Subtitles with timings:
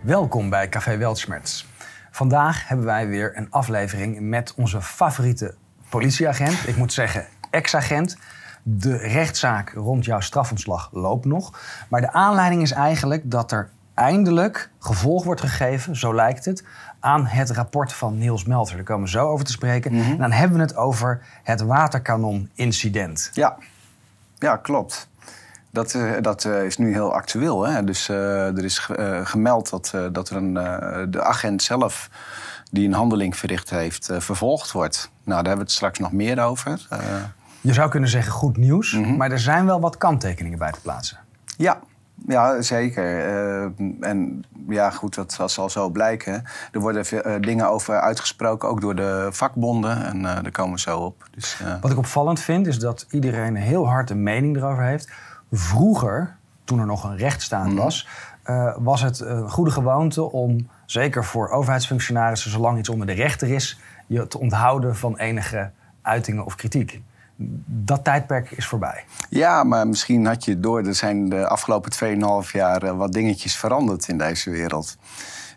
[0.00, 1.64] Welkom bij Café Weltschmerz.
[2.10, 5.54] Vandaag hebben wij weer een aflevering met onze favoriete
[5.88, 6.68] politieagent.
[6.68, 8.16] Ik moet zeggen, ex-agent.
[8.62, 11.60] De rechtszaak rond jouw strafontslag loopt nog.
[11.88, 16.64] Maar de aanleiding is eigenlijk dat er eindelijk gevolg wordt gegeven, zo lijkt het,
[17.00, 18.76] aan het rapport van Niels Melter.
[18.76, 19.92] Daar komen we zo over te spreken.
[19.92, 20.10] Mhm.
[20.10, 23.30] En dan hebben we het over het waterkanon-incident.
[23.32, 23.56] Ja,
[24.38, 25.08] ja klopt.
[25.70, 27.66] Dat, eh, dat eh, is nu heel actueel.
[27.66, 27.84] Hè?
[27.84, 30.52] Dus eh, er is ge- gemeld dat, dat er een,
[31.10, 32.10] de agent zelf
[32.70, 35.10] die een handeling verricht heeft, vervolgd wordt.
[35.10, 36.86] Nou, daar hebben we het straks nog meer over.
[37.60, 39.16] Je zou kunnen zeggen goed nieuws, Mhm.
[39.16, 41.18] maar er zijn wel wat kanttekeningen bij te plaatsen.
[41.56, 41.78] ja,
[42.26, 43.20] ja, zeker.
[44.00, 46.44] En ja, goed, dat, dat zal zo blijken.
[46.72, 50.04] Er worden veel, dingen over uitgesproken, ook door de vakbonden.
[50.04, 51.28] En daar komen we zo op.
[51.34, 55.08] Dus, Wat ik opvallend vind, is dat iedereen heel hard een mening erover heeft.
[55.52, 58.08] Vroeger, toen er nog een rechtsstaat was,
[58.42, 63.48] eh, was het een goede gewoonte om, zeker voor overheidsfunctionarissen, zolang iets onder de rechter
[63.48, 65.70] is, je te onthouden van enige
[66.02, 67.00] uitingen of kritiek.
[67.66, 69.04] Dat tijdperk is voorbij.
[69.28, 70.86] Ja, maar misschien had je door.
[70.86, 71.90] Er zijn de afgelopen
[72.44, 74.96] 2,5 jaar eh, wat dingetjes veranderd in deze wereld.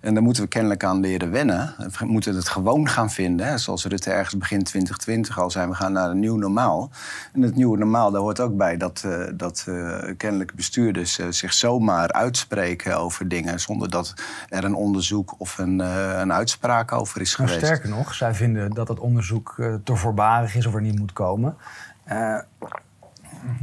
[0.02, 1.73] En daar moeten we kennelijk aan leren wennen.
[1.77, 3.45] We moeten het gewoon gaan vinden.
[3.45, 3.57] Hè.
[3.57, 6.89] Zoals Rutte ergens begin 2020 al zei, we gaan naar een nieuw normaal.
[7.33, 11.27] En het nieuwe normaal, daar hoort ook bij dat, eh, dat eh, kennelijk bestuurders eh,
[11.29, 13.59] zich zomaar uitspreken over dingen...
[13.59, 14.13] zonder dat
[14.49, 15.79] er een onderzoek of een,
[16.19, 17.67] een uitspraak over is Nou, geweest.
[17.67, 21.55] sterker nog, zij vinden dat het onderzoek te voorbarig is of er niet moet komen.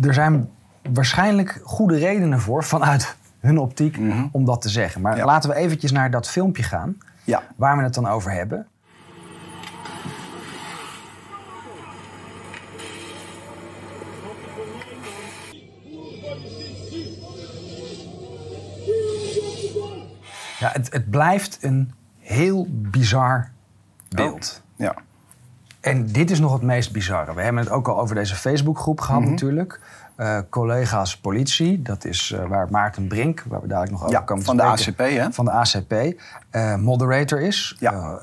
[0.00, 0.50] Er zijn
[0.92, 3.98] waarschijnlijk goede redenen voor, vanuit hun optiek,
[4.32, 5.00] om dat te zeggen.
[5.00, 5.24] Maar Ja.
[5.24, 7.42] laten we eventjes naar dat filmpje gaan, Ja.
[7.56, 8.66] waar we het dan over hebben.
[20.58, 23.50] Ja, het, het blijft een heel bizar
[24.08, 24.62] beeld.
[24.76, 24.94] Ja.
[25.80, 27.34] En dit is nog het meest bizarre.
[27.34, 29.30] We hebben het ook al over deze Facebookgroep gehad Mhm.
[29.30, 29.80] natuurlijk.
[30.18, 34.20] Eh, collega's politie, dat is eh, waar Maarten Brink, waar we dadelijk nog over Ja,
[34.20, 35.32] komen te van de ACP, hè?
[35.32, 35.92] Van de ACP,
[36.50, 37.76] eh, moderator is.
[37.78, 38.18] Ja.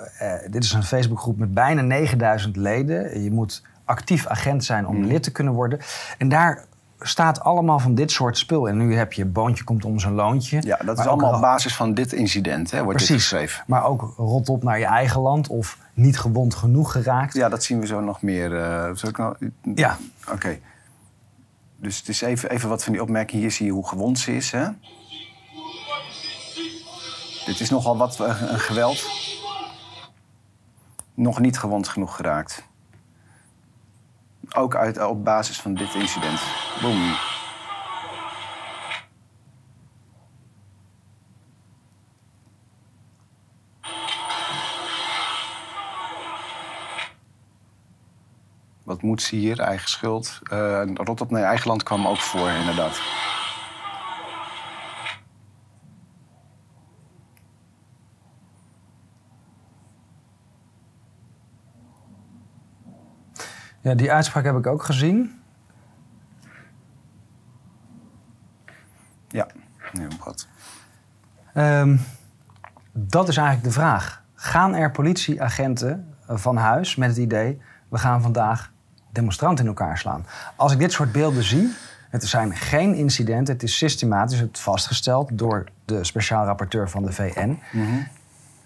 [0.49, 3.23] Dit is een Facebookgroep met bijna 9000 leden.
[3.23, 5.07] Je moet actief agent zijn om Mhm.
[5.07, 5.79] lid te kunnen worden.
[6.17, 6.65] En daar
[6.99, 8.67] staat allemaal van dit soort spul.
[8.67, 10.61] En nu heb je boontje komt om zijn loontje.
[10.61, 13.27] Ja, dat is allemaal op basis van dit incident, hè, wordt dit Precies.
[13.27, 13.63] geschreven.
[13.67, 17.33] Maar ook rot op naar je eigen land of niet gewond genoeg geraakt.
[17.33, 18.49] Ja, dat zien we zo nog meer.
[18.93, 19.35] zal ik nou...
[19.75, 19.97] Ja.
[20.31, 20.57] Oké.
[21.77, 23.41] Dus het is even, even wat van die opmerking.
[23.41, 24.51] Hier zie je hoe gewond ze is.
[24.51, 24.67] Hè?
[27.45, 29.05] Dit is nogal wat eh, een geweld.
[31.13, 32.63] Nog niet gewond genoeg geraakt.
[34.53, 36.41] Ook uit, op basis van dit incident.
[36.81, 37.15] Boom.
[49.05, 49.59] Moet hier?
[49.59, 50.39] Eigen schuld.
[50.43, 53.01] Eh rot op naar eigen land kwam ook voor, inderdaad.
[63.85, 65.41] Ja, die uitspraak heb ik ook gezien.
[69.27, 69.47] Ja,
[69.91, 70.47] heel goed.
[71.53, 71.97] Ehm,
[72.91, 74.23] dat is eigenlijk de vraag.
[74.33, 77.61] Gaan er politieagenten van huis met het idee...
[77.89, 78.71] we gaan vandaag
[79.15, 80.25] demonstranten in elkaar slaan?
[80.55, 81.73] Als ik dit soort beelden zie...
[82.09, 85.29] het zijn geen incidenten, het is systematisch het vastgesteld...
[85.33, 87.59] door de speciaal rapporteur van de VN.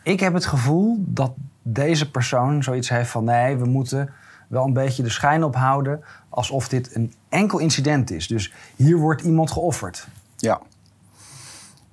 [0.04, 3.24] Ik heb het gevoel dat deze persoon zoiets heeft van...
[3.24, 4.10] nee, we moeten
[4.48, 6.04] wel een beetje de schijn ophouden...
[6.30, 8.28] alsof dit een enkel incident is.
[8.28, 10.08] Dus hier wordt iemand geofferd.
[10.38, 10.60] Ja.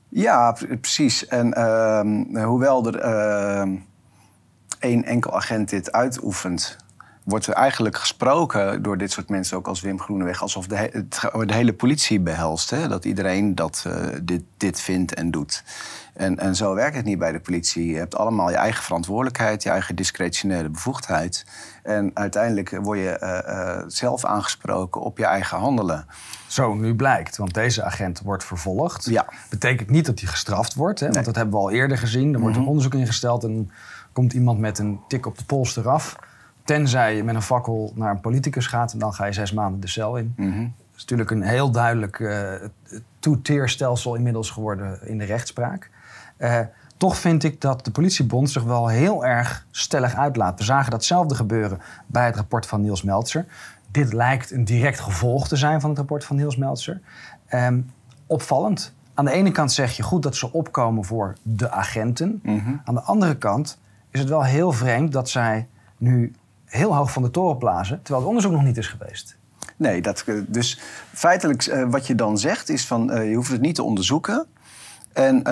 [0.09, 1.27] Ja, pre- precies.
[1.27, 3.77] En ehm, hoewel er ehm,
[4.78, 6.77] één enkel agent dit uitoefent,
[7.27, 10.91] wordt er eigenlijk gesproken door dit soort mensen, ook als Wim Groeneweg, alsof de, he-
[11.47, 12.71] de hele politie behelst.
[12.71, 12.89] Hè?
[12.89, 15.65] Dat iedereen dat, eh, dit, dit vindt en doet.
[16.15, 17.87] En, en zo werkt het niet bij de politie.
[17.87, 21.47] Je hebt allemaal je eigen verantwoordelijkheid, je eigen discretionaire bevoegdheid.
[21.83, 23.39] En uiteindelijk word je eh,
[23.79, 26.07] eh, zelf aangesproken op je eigen handelen.
[26.47, 29.05] Zo nu blijkt, want deze agent wordt vervolgd.
[29.05, 29.27] Ja.
[29.51, 32.34] Betekent niet dat hij gestraft wordt, hè, want dat hebben we al eerder gezien.
[32.34, 33.71] Er wordt een onderzoek ingesteld en
[34.13, 36.17] komt iemand met een tik op de pols eraf.
[36.66, 39.80] Tenzij je met een fakkel naar een politicus gaat en dan ga je zes maanden
[39.80, 40.34] de cel in.
[40.36, 42.53] Dat is natuurlijk een heel duidelijk eh
[43.18, 45.91] two-tier-stelsel inmiddels geworden in de rechtspraak.
[46.36, 46.60] Eh,
[46.97, 50.59] toch vind ik dat de politiebond zich wel heel erg stellig uitlaat.
[50.59, 53.47] We zagen datzelfde gebeuren bij het rapport van Niels Meltzer.
[53.91, 57.01] Dit lijkt een direct gevolg te zijn van het rapport van Niels Meltzer.
[57.47, 57.80] Ehm,
[58.27, 58.95] opvallend.
[59.15, 62.41] aan de ene kant zeg je goed dat ze opkomen voor de agenten.
[62.42, 62.74] Mhm.
[62.84, 63.78] Aan de andere kant
[64.10, 66.33] is het wel heel vreemd dat zij nu
[66.66, 69.36] heel hoog van de toren blazen, terwijl het onderzoek nog niet is geweest.
[69.77, 70.80] Nee, dat, eh, dus
[71.13, 74.47] feitelijk eh, wat je dan zegt is van eh, je hoeft het niet te onderzoeken.
[75.13, 75.42] En,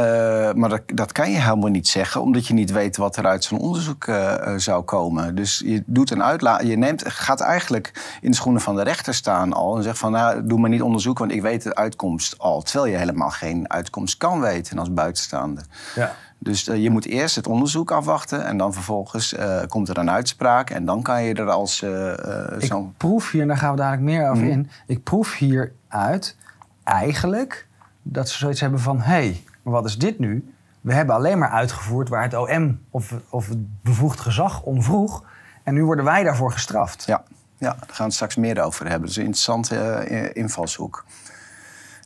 [0.58, 3.44] maar dat, dat kan je helemaal niet zeggen, omdat je niet weet wat er uit
[3.44, 4.10] zo'n onderzoek
[4.56, 5.34] zou komen.
[5.34, 9.14] Dus je doet een uitla je neemt, gaat eigenlijk in de schoenen van de rechter
[9.14, 12.38] staan al en zegt van nou, doe maar niet onderzoek, want ik weet de uitkomst
[12.38, 12.62] al.
[12.62, 15.64] Terwijl je helemaal geen uitkomst kan weten als buitenstaander.
[15.94, 16.14] Ja.
[16.44, 20.10] Dus eh, je moet eerst het onderzoek afwachten en dan vervolgens eh, komt er een
[20.10, 22.12] uitspraak en dan kan je er als eh,
[22.58, 22.94] Ik zo'n...
[22.96, 24.52] proef hier, en daar gaan we dadelijk meer over Mhm.
[24.52, 24.70] in.
[24.86, 26.36] Ik proef hier uit
[26.82, 27.66] eigenlijk
[28.02, 30.54] dat ze zoiets hebben van: hé, hey, maar wat is dit nu?
[30.80, 35.24] We hebben alleen maar uitgevoerd waar het OM of, of het bevoegd gezag om vroeg.
[35.62, 37.04] En nu worden wij daarvoor gestraft.
[37.06, 37.22] Ja,
[37.58, 39.00] ja, daar gaan we het straks meer over hebben.
[39.00, 41.04] Dat is een interessante invalshoek.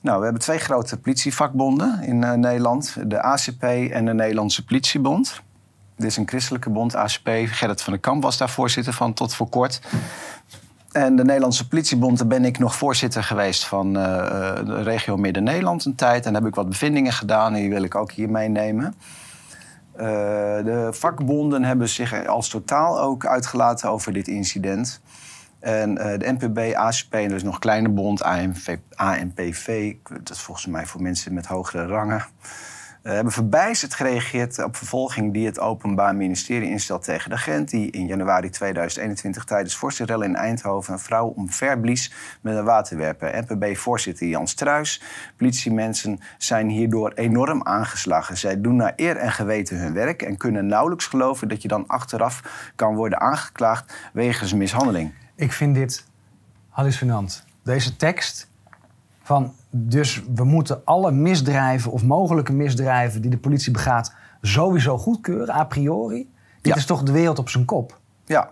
[0.08, 2.96] Nou, we hebben twee grote politievakbonden in eh, Nederland.
[3.06, 5.42] De ACP en de Nederlandse Politiebond.
[5.96, 7.28] Dit is een christelijke bond, ACP.
[7.46, 9.80] Gerrit van der Kamp was daar voorzitter van tot voor kort.
[10.92, 15.16] En de Nederlandse Politiebond, daar ben ik nog voorzitter geweest van eh, eh, de regio
[15.16, 16.26] Midden-Nederland een tijd.
[16.26, 18.94] En heb ik wat bevindingen gedaan en die wil ik ook hier meenemen.
[20.64, 25.00] De vakbonden hebben zich als totaal ook uitgelaten over dit incident.
[25.60, 30.40] En eh, de NPB, ACP, en is nog een kleine bond, ANV, ANPV, dat is
[30.40, 32.24] volgens mij voor mensen met hogere rangen,
[33.02, 37.90] eh, hebben verbijsterd gereageerd op vervolging die het Openbaar Ministerie instelt tegen de agent die
[37.90, 43.44] in januari 2021 tijdens vorstenrellen in Eindhoven een vrouw omverblies met een waterwerper.
[43.46, 45.02] NPB-voorzitter Jan Struis.
[45.36, 48.36] Politiemensen zijn hierdoor enorm aangeslagen.
[48.36, 51.86] Zij doen naar eer en geweten hun werk en kunnen nauwelijks geloven dat je dan
[51.86, 55.12] achteraf kan worden aangeklaagd wegens mishandeling.
[55.38, 56.04] Ik vind dit
[56.68, 57.44] hallucinant.
[57.62, 58.48] Deze tekst
[59.22, 65.54] van dus we moeten alle misdrijven of mogelijke misdrijven die de politie begaat sowieso goedkeuren,
[65.54, 66.30] a priori.
[66.60, 66.76] Dit Ja.
[66.76, 67.98] is toch de wereld op zijn kop?
[68.24, 68.50] Ja.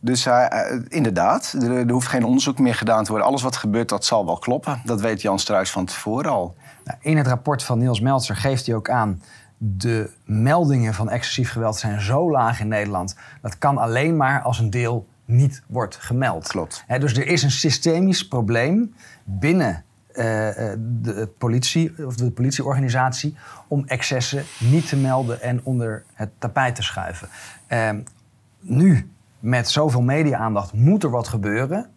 [0.00, 3.28] Dus hij, eh, inderdaad, er, er hoeft geen onderzoek meer gedaan te worden.
[3.28, 4.80] Alles wat gebeurt, dat zal wel kloppen.
[4.84, 6.54] Dat weet Jan Struis van tevoren al.
[6.84, 9.22] Nou, in het rapport van Niels Meltzer geeft hij ook aan...
[9.58, 13.16] de meldingen van excessief geweld zijn zo laag in Nederland...
[13.42, 16.48] dat kan alleen maar als een deel niet wordt gemeld.
[16.48, 16.84] Klopt.
[16.98, 18.94] Dus er is een systemisch probleem
[19.24, 23.36] binnen eh, eh, de, politie, of de politieorganisatie...
[23.68, 27.28] om excessen niet te melden en onder het tapijt te schuiven.
[27.66, 28.00] Ehm,
[28.60, 31.90] nu, met zoveel media-aandacht, moet er wat gebeuren...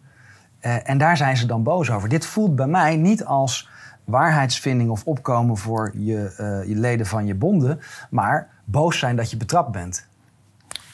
[0.58, 2.08] Eh, en daar zijn ze dan boos over.
[2.08, 3.68] Dit voelt bij mij niet als
[4.04, 6.34] waarheidsvinding of opkomen voor je,
[6.66, 7.80] je leden van je bonden,
[8.10, 10.06] maar boos zijn dat je betrapt bent.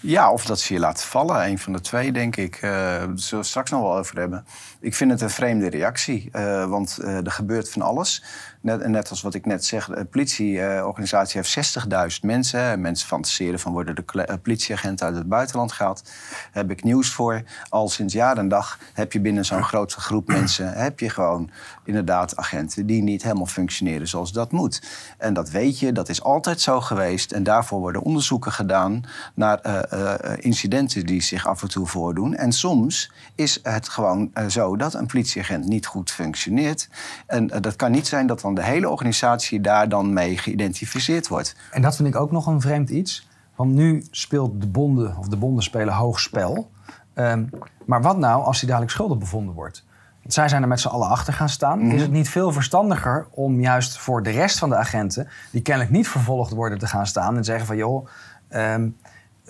[0.03, 1.47] Ja, of dat ze je laten vallen.
[1.47, 2.57] Een van de twee, denk ik.
[2.57, 4.45] Eh daar zullen we het straks nog wel over hebben.
[4.81, 6.29] Ik vind het een vreemde reactie.
[6.33, 8.23] eh, want eh, er gebeurt van alles.
[8.63, 11.77] Net, net als wat ik net zeg, de politieorganisatie heeft
[12.13, 12.61] 60.000 mensen.
[12.61, 16.03] En mensen fantaseren van worden de eh, politieagenten uit het buitenland gehaald.
[16.05, 17.43] Daar heb ik nieuws voor.
[17.69, 20.73] Al sinds jaar en dag heb je binnen zo'n grote groep mensen...
[20.73, 21.51] heb je gewoon
[21.85, 24.83] inderdaad agenten die niet helemaal functioneren zoals dat moet.
[25.19, 27.33] En dat weet je, dat is altijd zo geweest.
[27.33, 29.05] En daarvoor worden onderzoeken gedaan
[29.35, 32.35] naar eh, eh, incidenten die zich af en toe voordoen.
[32.35, 36.89] En soms is het gewoon zo dat een politieagent niet goed functioneert.
[37.27, 41.57] En dat kan niet zijn dat dan de hele organisatie daar dan mee geïdentificeerd wordt.
[41.71, 43.29] En dat vind ik ook nog een vreemd iets.
[43.57, 46.71] Want nu speelt de bonden, of de bonden spelen hoog spel.
[47.15, 47.45] Ehm,
[47.87, 49.85] maar wat nou als hij dadelijk schuldig bevonden wordt?
[50.21, 51.81] Want zij zijn er met z'n allen achter gaan staan.
[51.81, 55.29] Is het niet veel verstandiger om juist voor de rest van de agenten...
[55.51, 57.37] die kennelijk niet vervolgd worden te gaan staan...
[57.37, 58.07] en zeggen van joh,
[58.49, 58.89] ehm,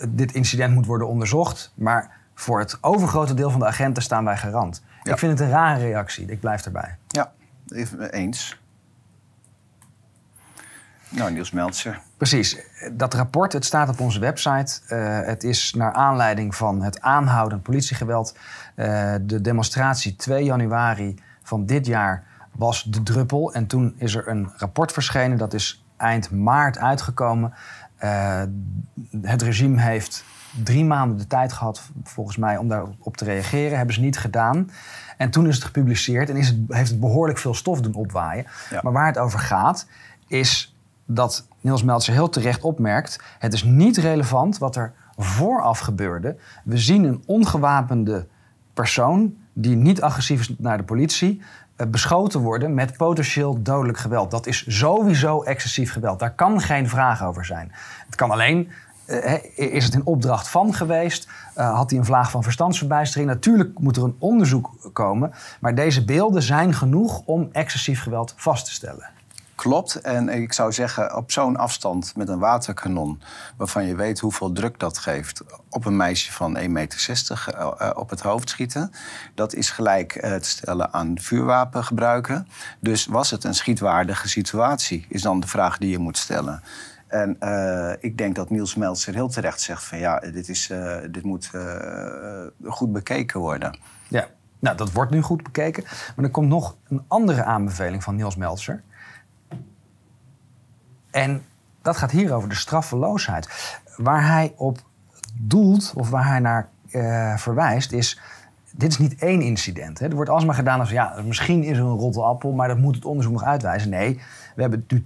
[0.09, 1.73] dit incident moet worden onderzocht...
[1.75, 4.83] maar voor het overgrote deel van de agenten staan wij garant.
[5.03, 5.11] Ja.
[5.11, 6.25] Ik vind het een rare reactie.
[6.25, 6.97] Ik blijf erbij.
[7.07, 7.31] Ja,
[7.67, 8.61] even eens.
[11.15, 11.99] Nou, Niels Meltzer.
[12.17, 12.57] Precies.
[12.91, 14.79] Dat rapport, het staat op onze website.
[14.87, 18.37] Eh, het is naar aanleiding van het aanhoudend politiegeweld.
[18.75, 23.53] Eh, de demonstratie 2 januari van dit jaar was de druppel.
[23.53, 25.37] En toen is er een rapport verschenen.
[25.37, 27.53] Dat is eind maart uitgekomen.
[27.95, 28.41] Eh,
[29.21, 30.23] het regime heeft
[30.63, 33.77] drie maanden de tijd gehad, volgens mij, om daarop te reageren.
[33.77, 34.69] Hebben ze niet gedaan.
[35.17, 38.45] En toen is het gepubliceerd en is het, heeft het behoorlijk veel stof doen opwaaien.
[38.69, 38.79] Ja.
[38.83, 39.87] Maar waar het over gaat,
[40.27, 40.72] is
[41.05, 43.19] dat Niels Meltzer heel terecht opmerkt...
[43.39, 46.35] het is niet relevant wat er vooraf gebeurde.
[46.63, 48.27] We zien een ongewapende
[48.73, 51.41] persoon die niet agressief is naar de politie...
[51.75, 54.31] eh, beschoten worden met potentieel dodelijk geweld.
[54.31, 56.19] Dat is sowieso excessief geweld.
[56.19, 57.71] Daar kan geen vraag over zijn.
[58.05, 58.71] Het kan alleen...
[59.05, 61.27] eh, is het in opdracht van geweest?
[61.53, 63.29] Eh, had hij een vlaag van verstandsverbijstering?
[63.29, 65.31] Natuurlijk moet er een onderzoek komen.
[65.59, 69.09] Maar deze beelden zijn genoeg om excessief geweld vast te stellen.
[69.55, 70.01] Klopt.
[70.01, 73.21] En ik zou zeggen, op zo'n afstand met een waterkanon...
[73.57, 75.43] waarvan je weet hoeveel druk dat geeft...
[75.69, 78.91] op een meisje van 1,60 meter uh, op het hoofd schieten...
[79.35, 82.47] dat is gelijk uh, te stellen aan vuurwapen gebruiken.
[82.79, 86.63] Dus was het een schietwaardige situatie, is dan de vraag die je moet stellen.
[87.07, 87.37] En
[87.99, 89.97] ik denk dat Niels Meltzer heel terecht zegt van...
[89.97, 90.71] ja, dit, is,
[91.11, 91.51] dit moet
[92.63, 93.77] goed bekeken worden.
[94.07, 94.27] Ja.
[94.59, 95.83] Nou, dat wordt nu goed bekeken.
[96.15, 98.83] Maar er komt nog een andere aanbeveling van Niels Meltzer.
[101.13, 101.45] En
[101.81, 103.75] dat gaat hier over de straffeloosheid.
[103.97, 104.79] Waar hij op
[105.33, 108.19] doelt, of waar hij naar uh, verwijst, is...
[108.75, 109.99] Dit is niet één incident.
[109.99, 110.07] Hè.
[110.07, 110.89] Er wordt alsmaar gedaan als...
[110.89, 113.89] ja, misschien is er een rotte appel, maar dat moet het onderzoek nog uitwijzen.
[113.89, 114.21] Nee,
[114.55, 115.03] we hebben nu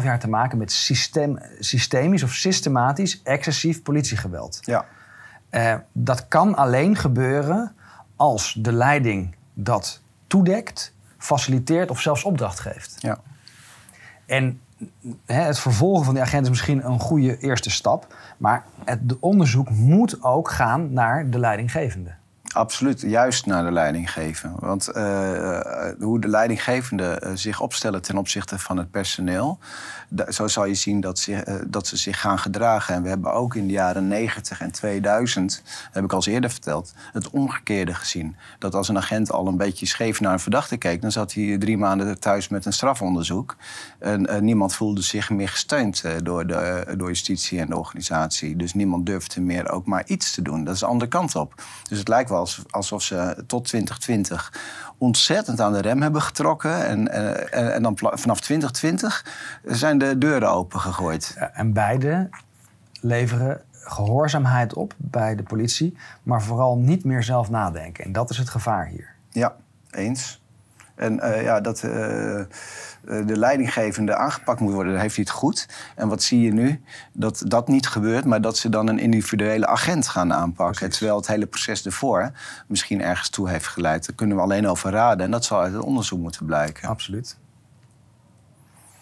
[0.00, 4.58] 2,5 jaar te maken met systeem, systemisch of systematisch excessief politiegeweld.
[4.60, 4.84] Ja.
[5.50, 7.72] Uh, dat kan alleen gebeuren
[8.16, 12.96] als de leiding dat toedekt, faciliteert of zelfs opdracht geeft.
[12.98, 13.18] Ja.
[14.26, 14.60] En
[15.24, 18.14] het vervolgen van die agent is misschien een goede eerste stap.
[18.38, 22.17] Maar het onderzoek moet ook gaan naar de leidinggevende.
[22.58, 24.54] Absoluut, juist naar de leidinggeven.
[24.58, 25.60] Want uh,
[25.98, 29.58] hoe de leidinggevenden uh, zich opstellen ten opzichte van het personeel,
[30.28, 32.94] zo zal je zien dat ze, dat ze zich gaan gedragen.
[32.94, 35.62] En we hebben ook in de jaren 90 en 2000,
[35.92, 38.36] heb ik al eerder verteld, het omgekeerde gezien.
[38.58, 41.58] Dat als een agent al een beetje scheef naar een verdachte keek, dan zat hij
[41.58, 43.56] drie maanden thuis met een strafonderzoek.
[43.98, 48.56] En niemand voelde zich meer gesteund door, de, door justitie en de organisatie.
[48.56, 50.64] Dus niemand durfde meer ook maar iets te doen.
[50.64, 51.54] Dat is de andere kant op.
[51.88, 54.52] Dus het lijkt wel alsof ze tot 2020
[54.98, 56.86] ontzettend aan de rem hebben getrokken.
[56.86, 59.24] En, en, en dan vanaf 2020
[59.64, 61.36] zijn de deuren opengegooid.
[61.52, 62.28] En beide
[63.00, 68.04] leveren gehoorzaamheid op bij de politie, maar vooral niet meer zelf nadenken.
[68.04, 69.14] En dat is het gevaar hier.
[69.30, 69.56] Ja,
[69.90, 70.40] eens.
[70.98, 71.90] En uh, ja, dat uh,
[73.02, 75.68] de leidinggevende aangepakt moet worden, dan heeft hij het goed.
[75.96, 76.82] En wat zie je nu?
[77.12, 80.76] Dat dat niet gebeurt, maar dat ze dan een individuele agent gaan aanpakken.
[80.76, 80.96] Precies.
[80.96, 82.30] Terwijl het hele proces ervoor
[82.66, 84.06] misschien ergens toe heeft geleid.
[84.06, 85.24] Daar kunnen we alleen over raden.
[85.24, 86.88] En dat zal uit het onderzoek moeten blijken.
[86.88, 87.38] Absoluut.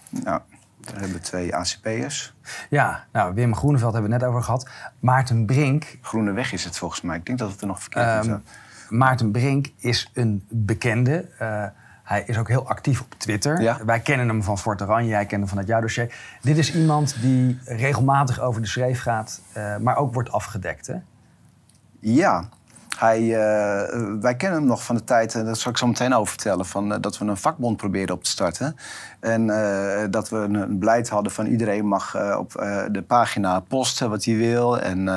[0.08, 0.40] Nou,
[0.80, 2.34] daar hebben we twee ACP'ers.
[2.70, 4.68] Ja, nou, Wim Groeneveld hebben we net over gehad.
[5.00, 5.98] Maarten Brink.
[6.00, 7.16] Groeneweg is het volgens mij.
[7.16, 8.40] Ik denk dat het er nog verkeerd um, is.
[8.88, 11.28] Maarten Brink is een bekende.
[11.42, 11.64] Uh,
[12.06, 13.60] hij is ook heel actief op Twitter.
[13.60, 13.84] Ja.
[13.84, 16.14] Wij kennen hem van Fort Oranje, jij kent hem van het jouw dossier.
[16.40, 20.86] Dit is iemand die regelmatig over de schreef gaat, uh, maar ook wordt afgedekt.
[20.86, 20.94] Hè?
[22.00, 22.48] Ja,
[22.98, 26.14] hij, uh, wij kennen hem nog van de tijd, en dat zal ik zo meteen
[26.14, 28.76] over vertellen, van, uh, dat we een vakbond probeerden op te starten.
[29.20, 29.46] En
[30.10, 32.52] dat we een, beleid hadden van iedereen mag op
[32.90, 35.08] de pagina posten wat hij wil en,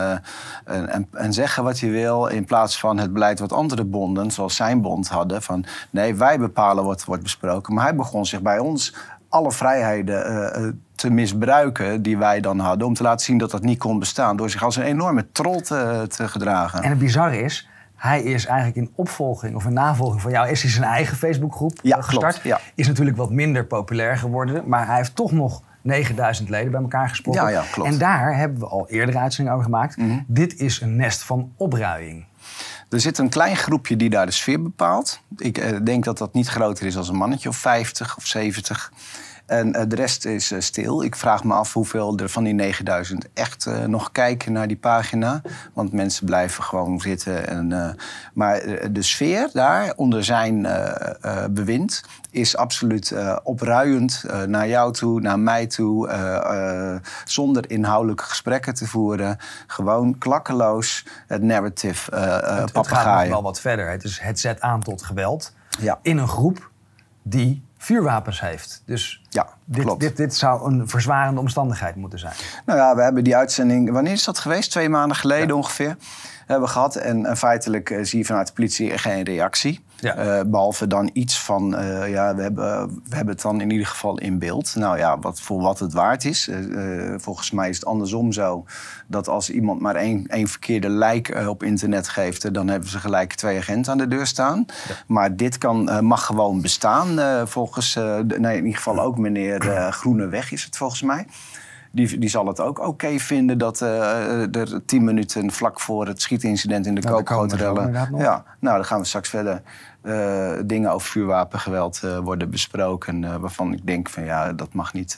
[0.66, 2.28] en, en, zeggen wat hij wil.
[2.28, 5.42] In plaats van het beleid wat andere bonden, zoals zijn bond, hadden.
[5.42, 7.74] Van nee, wij bepalen wat wordt besproken.
[7.74, 8.96] Maar hij begon zich bij ons
[9.30, 12.88] alle vrijheden te misbruiken die wij dan hadden.
[12.88, 14.38] Om te laten zien dat dat niet kon bestaan.
[14.38, 16.84] Door zich als een enorme troll te, te gedragen.
[16.84, 17.69] En het bizarre is,
[18.00, 20.50] hij is eigenlijk in opvolging of in navolging van jou...
[20.50, 22.42] is hij zijn eigen Facebookgroep ja, gestart.
[22.42, 22.60] Klopt, ja.
[22.76, 24.64] Is natuurlijk wat minder populair geworden.
[24.68, 27.42] Maar hij heeft toch nog 9000 leden bij elkaar gesproken.
[27.42, 27.90] Ja, ja, klopt.
[27.90, 29.98] En daar hebben we al eerder uitzendingen over gemaakt.
[29.98, 30.08] Mhm.
[30.08, 30.26] Mm -hmm.
[30.28, 32.26] Dit is een nest van opruiing.
[32.90, 35.22] Er zit een klein groepje die daar de sfeer bepaalt.
[35.38, 38.92] Ik uh, denk dat dat niet groter is als een mannetje of 50 of 70.
[39.50, 41.04] En uh, de rest is uh, stil.
[41.04, 44.78] Ik vraag me af hoeveel er van die 9000 echt uh, nog kijken naar die
[44.78, 45.42] pagina.
[45.74, 47.48] Want mensen blijven gewoon zitten.
[47.48, 47.96] En,
[48.34, 50.68] maar de sfeer daar onder zijn
[51.52, 53.14] bewind is absoluut
[53.44, 56.10] opruiend naar jou toe, naar mij toe.
[57.26, 59.38] zonder inhoudelijke gesprekken te voeren.
[59.68, 63.90] Gewoon klakkeloos het narrative het, het gaat nog wel wat verder.
[63.90, 66.00] Het, is, het zet aan tot geweld ja.
[66.02, 66.70] in een groep
[67.24, 68.82] die vuurwapens heeft.
[68.86, 70.00] Dus ja, dit, klopt.
[70.00, 72.34] Dit, dit zou een verzwarende omstandigheid moeten zijn.
[72.66, 73.92] Nou ja, we hebben die uitzending...
[73.92, 74.72] Wanneer is dat geweest?
[74.72, 75.54] Twee maanden geleden ja.
[75.54, 75.98] ongeveer.
[76.46, 76.96] Hebben we gehad.
[76.96, 79.84] En, en feitelijk uh, zie je vanuit de politie geen reactie.
[80.02, 80.40] Ja.
[80.40, 83.88] Uh, behalve dan iets van, uh, ja, we hebben, we hebben het dan in ieder
[83.88, 84.76] geval in beeld.
[84.76, 86.48] Nou ja, wat, voor wat het waard is.
[86.48, 88.66] Uh, volgens mij is het andersom zo
[89.08, 93.34] dat als iemand maar één, één verkeerde lijk op internet geeft, dan hebben ze gelijk
[93.34, 94.66] twee agenten aan de deur staan.
[94.88, 94.96] Ja.
[95.08, 97.48] Maar dit kan, mag gewoon bestaan.
[97.48, 97.96] volgens,
[98.38, 101.26] nee, in ieder geval ook meneer Groeneweg is het volgens mij.
[101.92, 106.08] Die, die zal het ook oké okay vinden dat uh, er tien minuten vlak voor
[106.08, 107.92] het schietincident in de Nou, koopgoterellen...
[108.18, 109.62] Ja, nou, dan gaan we straks verder
[110.04, 113.42] uh, dingen over vuurwapengeweld uh, worden besproken...
[113.42, 115.18] waarvan ik denk van ja, dat mag niet,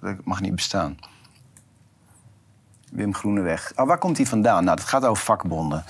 [0.00, 0.96] dat mag niet bestaan.
[2.90, 3.72] Wim Groeneweg.
[3.76, 4.64] Oh, waar komt hij vandaan?
[4.64, 5.84] Nou, dat gaat over vakbonden.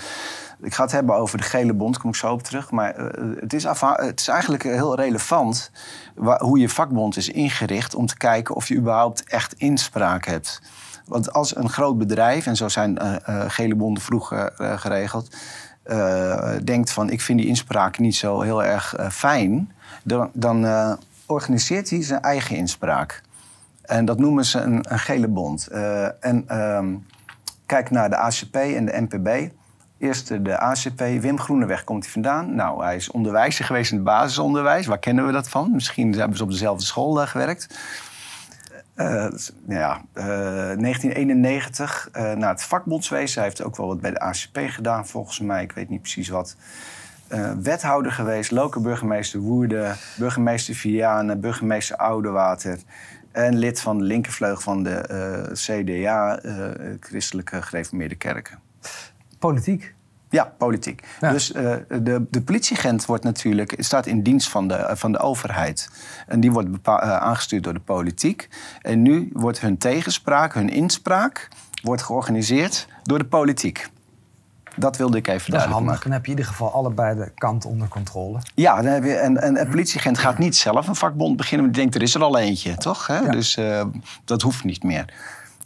[0.60, 2.70] Ik ga het hebben over de gele bond, kom ik zo op terug.
[2.70, 5.70] Maar eh, het, is het, is eigenlijk heel relevant
[6.38, 10.62] hoe je vakbond is ingericht om te kijken of je überhaupt echt inspraak hebt.
[11.04, 12.98] Want als een groot bedrijf, en zo zijn
[13.48, 15.36] gele bonden vroeger geregeld,
[16.64, 20.66] denkt van ik vind die inspraak niet zo heel erg fijn, dan, dan
[21.26, 23.22] organiseert hij zijn eigen inspraak.
[23.82, 25.66] En dat noemen ze een, een gele bond.
[26.20, 26.94] en ehm,
[27.66, 29.50] kijk naar de ACP en de NPB.
[29.98, 32.54] Eerst de ACP, Wim Groeneweg komt hij vandaan.
[32.54, 34.86] Nou, hij is onderwijzer geweest in het basisonderwijs.
[34.86, 35.70] Waar kennen we dat van?
[35.72, 37.78] Misschien hebben ze op dezelfde school gewerkt.
[38.96, 39.26] Uh,
[39.68, 43.34] ja, uh, 1991 naar het vakbondswezen.
[43.34, 45.62] Hij heeft ook wel wat bij de ACP gedaan, volgens mij.
[45.62, 46.56] Ik weet niet precies wat.
[47.62, 52.78] wethouder geweest, lokale burgemeester Woerden, burgemeester Vianen, burgemeester Oudewater.
[53.32, 56.40] En lid van de linkervleugel van de CDA,
[57.00, 58.58] Christelijke Gereformeerde Kerken.
[59.38, 59.95] Politiek.
[60.36, 61.02] Ja, politiek.
[61.20, 65.88] Dus uh, de, de politieagent wordt natuurlijk, staat in dienst van de, van de overheid.
[66.26, 68.48] En die wordt uh, aangestuurd door de politiek.
[68.82, 71.48] En nu wordt hun tegenspraak, hun inspraak,
[71.82, 73.88] wordt georganiseerd door de politiek.
[74.76, 76.02] Dat wilde ik even dat duidelijk maken.
[76.02, 78.38] Dan heb je in ieder geval allebei de kant onder controle.
[78.54, 81.60] Ja, dan heb je, en, en een politieagent gaat niet zelf een vakbond beginnen.
[81.60, 83.06] Want die denkt, er is er al eentje, toch?
[83.06, 83.28] Hè?
[83.28, 83.84] Dus uh,
[84.24, 85.04] dat hoeft niet meer.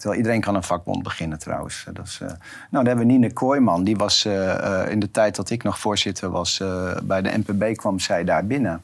[0.01, 1.87] Terwijl iedereen kan een vakbond beginnen trouwens.
[1.93, 2.39] Dat is, uh, nou,
[2.71, 3.85] dan hebben we Nine Kooijman.
[3.85, 6.63] Die was uh, in de tijd dat ik nog voorzitter was
[7.03, 8.83] bij de NPB, kwam zij daar binnen.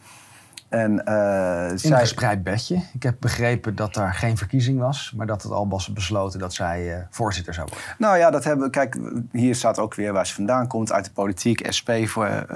[0.68, 1.90] En, In zij...
[1.90, 2.82] een gespreid bedje.
[2.92, 6.54] Ik heb begrepen dat daar geen verkiezing was, maar dat het al was besloten dat
[6.54, 7.86] zij voorzitter zou worden.
[7.98, 8.98] Nou ja, dat hebben Kijk,
[9.32, 12.46] hier staat ook weer waar ze vandaan komt, uit de politiek, SP voor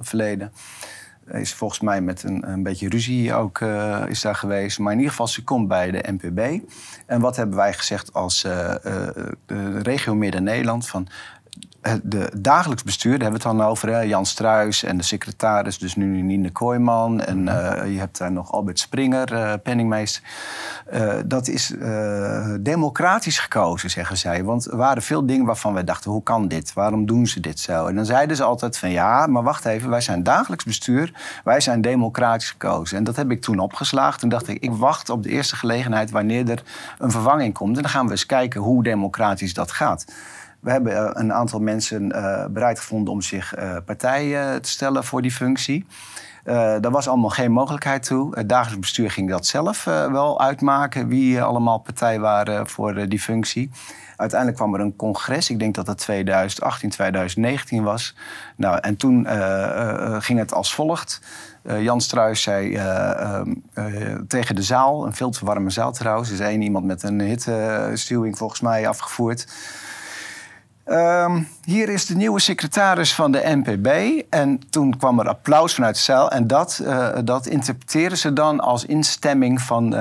[0.00, 0.52] verleden
[1.32, 4.78] is volgens mij met een, een beetje ruzie ook uh, is daar geweest.
[4.78, 6.60] Maar in ieder geval, ze komt bij de NPB.
[7.06, 8.74] En wat hebben wij gezegd als uh,
[9.82, 10.88] regio Midden-Nederland?
[10.88, 11.08] Van
[12.02, 13.88] de dagelijks bestuur, daar hebben we het dan over.
[13.88, 14.00] Hè?
[14.00, 17.20] Jan Struis en de secretaris, dus nu Nine Kooijman.
[17.20, 20.22] En uh, je hebt daar nog Albert Springer, uh, penningmeester.
[20.92, 21.74] Uh, dat is
[22.60, 24.44] democratisch gekozen, zeggen zij.
[24.44, 26.72] Want er waren veel dingen waarvan wij dachten, hoe kan dit?
[26.72, 27.86] Waarom doen ze dit zo?
[27.86, 29.90] En dan zeiden ze altijd van, ja, maar wacht even.
[29.90, 31.12] Wij zijn dagelijks bestuur,
[31.44, 32.96] wij zijn democratisch gekozen.
[32.96, 34.20] En dat heb ik toen opgeslagen.
[34.20, 36.62] Toen dacht ik, ik wacht op de eerste gelegenheid wanneer er
[36.98, 37.76] een vervanging komt.
[37.76, 40.04] En dan gaan we eens kijken hoe democratisch dat gaat.
[40.64, 45.04] We hebben eh, een aantal mensen uh, bereid gevonden om zich uh, partij te stellen
[45.04, 45.86] voor die functie.
[46.44, 48.34] daar was allemaal geen mogelijkheid toe.
[48.34, 53.70] Het dagelijks bestuur ging dat zelf wel uitmaken wie allemaal partij waren voor die functie.
[54.16, 58.16] Uiteindelijk kwam er een congres, ik denk dat dat 2018, 2019 was.
[58.56, 59.26] Nou, en toen
[60.20, 61.20] ging het als volgt.
[61.62, 63.54] Jan Struis zei ehm,
[64.28, 66.30] tegen de zaal, een veel te warme zaal trouwens.
[66.30, 69.46] Is één iemand met een hittestuwing volgens mij afgevoerd.
[70.86, 74.22] Um, hier is de nieuwe secretaris van de NPB.
[74.30, 76.30] En toen kwam er applaus vanuit de zaal.
[76.30, 80.00] En dat, uh, dat interpreteren ze dan als instemming van uh,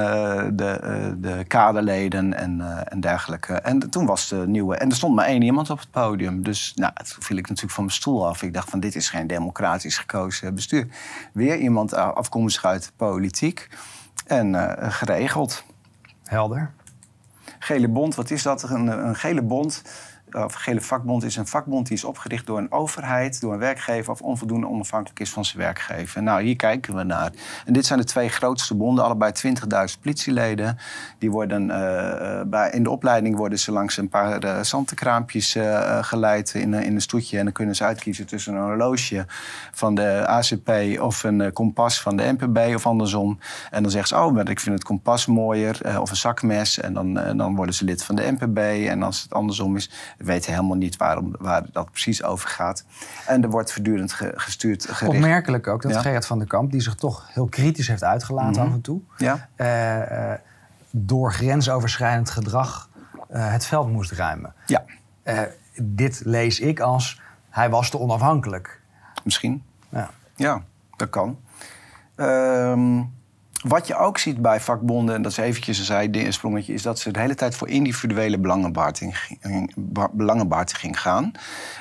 [0.54, 3.54] de, uh, de kaderleden en, en dergelijke.
[3.54, 4.76] En toen was de nieuwe.
[4.76, 6.44] En er stond maar één iemand op het podium.
[6.44, 8.42] Dus nou, toen viel ik natuurlijk van mijn stoel af.
[8.42, 10.88] Ik dacht van dit is geen democratisch gekozen bestuur.
[11.34, 13.70] Weer iemand afkomstig uit de politiek.
[14.28, 15.64] En geregeld.
[16.24, 16.72] Helder.
[17.60, 18.64] Gele bond, wat is dat?
[18.64, 19.82] Een, een gele bond
[20.34, 24.12] of gele vakbond is een vakbond die is opgericht door een overheid, door een werkgever
[24.12, 26.24] of onvoldoende onafhankelijk is van zijn werkgever.
[26.24, 27.32] Nou, hier kijken we naar.
[27.66, 30.78] En dit zijn de twee grootste bonden, allebei 20.000 politieleden.
[31.18, 36.74] Die worden uh, bij, in de opleiding worden ze langs een paar uh, geleid in,
[36.74, 37.38] in een stoetje.
[37.38, 39.26] En dan kunnen ze uitkiezen tussen een horloge
[39.72, 43.40] van de ACP of een kompas van de NPB of andersom.
[43.72, 46.80] En dan zeggen ze, oh, maar ik vind het kompas mooier of een zakmes.
[46.80, 48.58] En dan, dan worden ze lid van de NPB.
[48.88, 49.90] En als het andersom is,
[50.24, 52.86] weten helemaal niet waarom, waar dat precies over gaat.
[53.26, 54.86] En er wordt voortdurend gestuurd.
[54.86, 55.16] Gericht.
[55.16, 56.02] Opmerkelijk ook dat ja.
[56.02, 59.02] Gerard van der Kamp, die zich toch heel kritisch heeft uitgelaten mm af en toe,
[59.18, 59.50] ja.
[59.58, 60.34] Uh, uh,
[60.92, 62.90] door grensoverschrijdend gedrag
[63.32, 64.54] uh, het veld moest ruimen.
[64.66, 64.84] Ja.
[65.82, 68.82] dit lees ik als hij was te onafhankelijk.
[69.24, 69.64] Misschien.
[69.90, 70.64] Ja, ja
[70.96, 71.40] dat kan.
[72.16, 73.02] Ehm,
[73.64, 76.74] wat je ook ziet bij vakbonden, en dat is eventjes een zijdesprongetje...
[76.74, 78.40] is dat ze de hele tijd voor individuele
[80.12, 81.32] belangenbehartiging gaan.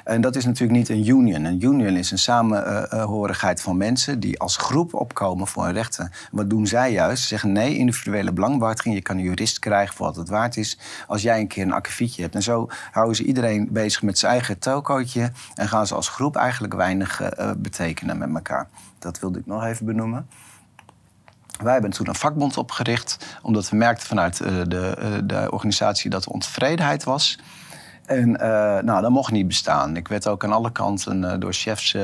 [0.05, 1.45] En dat is natuurlijk niet een union.
[1.45, 4.21] Een union is een samenhorigheid van mensen...
[4.21, 6.13] die als groep opkomen voor hun rechten.
[6.31, 7.23] Wat doen zij juist?
[7.23, 8.95] Ze zeggen nee, individuele belangenbehartiging.
[8.95, 10.79] Je kan een jurist krijgen voor wat het waard is...
[11.07, 12.35] als jij een keer een akkefietje hebt.
[12.35, 15.33] En zo houden ze iedereen bezig met zijn eigen tokootje...
[15.55, 18.69] en gaan ze als groep eigenlijk weinig uh, betekenen met elkaar.
[18.99, 20.27] Dat wilde ik nog even benoemen.
[21.61, 26.11] Wij hebben toen een vakbond opgericht, omdat we merkten vanuit uh, de, uh, de organisatie
[26.11, 27.39] dat er ontevredenheid was.
[28.07, 28.39] En uh,
[28.79, 29.97] nou, dat mocht niet bestaan.
[29.97, 31.97] Ik werd ook aan alle kanten door chefs,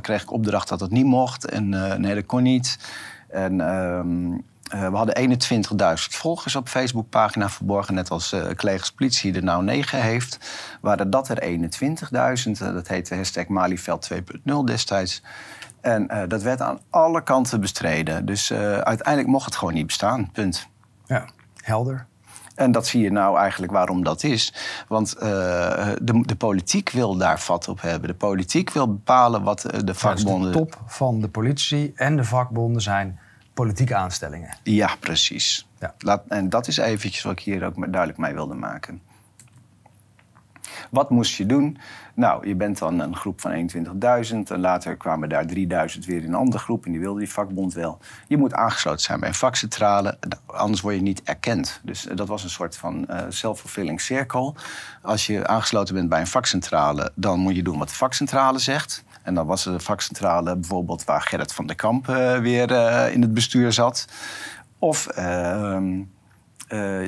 [0.00, 1.50] kreeg ik opdracht dat het niet mocht.
[1.50, 1.68] En
[2.00, 2.78] nee, dat kon niet.
[3.28, 4.30] En ehm,
[4.90, 10.38] we hadden 21.000 volgers op Facebookpagina verborgen, net als collega's politie er nou 9 heeft.
[10.80, 11.42] Waren dat er
[12.46, 14.18] 21.000, dat heette hashtag Malieveld 2.0
[14.64, 15.22] destijds.
[15.84, 18.26] En uh, dat werd aan alle kanten bestreden.
[18.26, 20.30] Dus uh, uiteindelijk mocht het gewoon niet bestaan.
[20.32, 20.68] Punt.
[21.06, 21.24] Ja,
[21.56, 22.06] helder.
[22.54, 24.54] En dat zie je nou eigenlijk waarom dat is.
[24.88, 25.22] Want uh,
[26.02, 28.08] de, de, politiek wil daar vat op hebben.
[28.08, 30.50] De politiek wil bepalen wat de vakbonden.
[30.50, 33.18] Ja, dus de top van de politie en de vakbonden zijn
[33.54, 34.56] politieke aanstellingen.
[34.62, 35.68] Ja, precies.
[35.78, 35.94] Ja.
[35.98, 39.00] Laat, en dat is eventjes wat ik hier ook duidelijk mee wilde maken.
[40.90, 41.78] Wat moest je doen?
[42.14, 43.80] Nou, je bent dan een groep van 21.000
[44.30, 45.44] en later kwamen daar
[45.94, 47.98] 3.000 weer in een andere groep en die wilde die vakbond wel.
[48.26, 51.80] Je moet aangesloten zijn bij een vakcentrale, anders word je niet erkend.
[51.82, 54.54] Dus eh, dat was een soort van uh, self-fulfilling circle.
[55.02, 59.04] Als je aangesloten bent bij een vakcentrale, dan moet je doen wat de vakcentrale zegt.
[59.22, 63.22] En dan was de vakcentrale bijvoorbeeld waar Gerrit van der Kamp uh, weer uh, in
[63.22, 64.06] het bestuur zat.
[64.78, 66.02] Of ehm,
[66.68, 67.06] uh,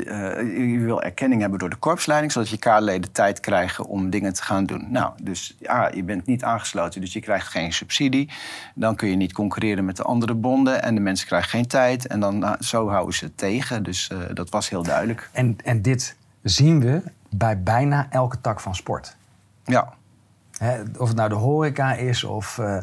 [0.73, 4.43] je wil erkenning hebben door de korpsleiding, zodat je kaarleden tijd krijgen om dingen te
[4.43, 4.87] gaan doen.
[4.91, 8.31] Nou, dus ja, je bent niet aangesloten, dus je krijgt geen subsidie.
[8.75, 12.07] Dan kun je niet concurreren met de andere bonden en de mensen krijgen geen tijd.
[12.07, 13.83] En dan nou, zo houden ze het tegen.
[13.83, 15.31] Dus uh, dat was heel duidelijk.
[15.33, 19.17] En, en dit zien we bij bijna elke tak van sport.
[19.65, 19.93] Ja.
[20.99, 22.79] of het nou de horeca is of uh,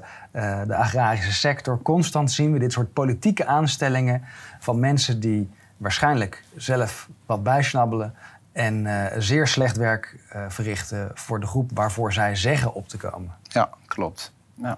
[0.68, 1.82] de agrarische sector.
[1.82, 4.22] Constant zien we dit soort politieke aanstellingen
[4.60, 5.50] van mensen die
[5.84, 8.13] waarschijnlijk zelf wat bijsnabbelen
[8.52, 12.98] en uh, zeer slecht werk uh, verrichten voor de groep waarvoor zij zeggen op te
[12.98, 13.36] komen.
[13.43, 14.34] Ja, klopt.
[14.56, 14.78] Ja.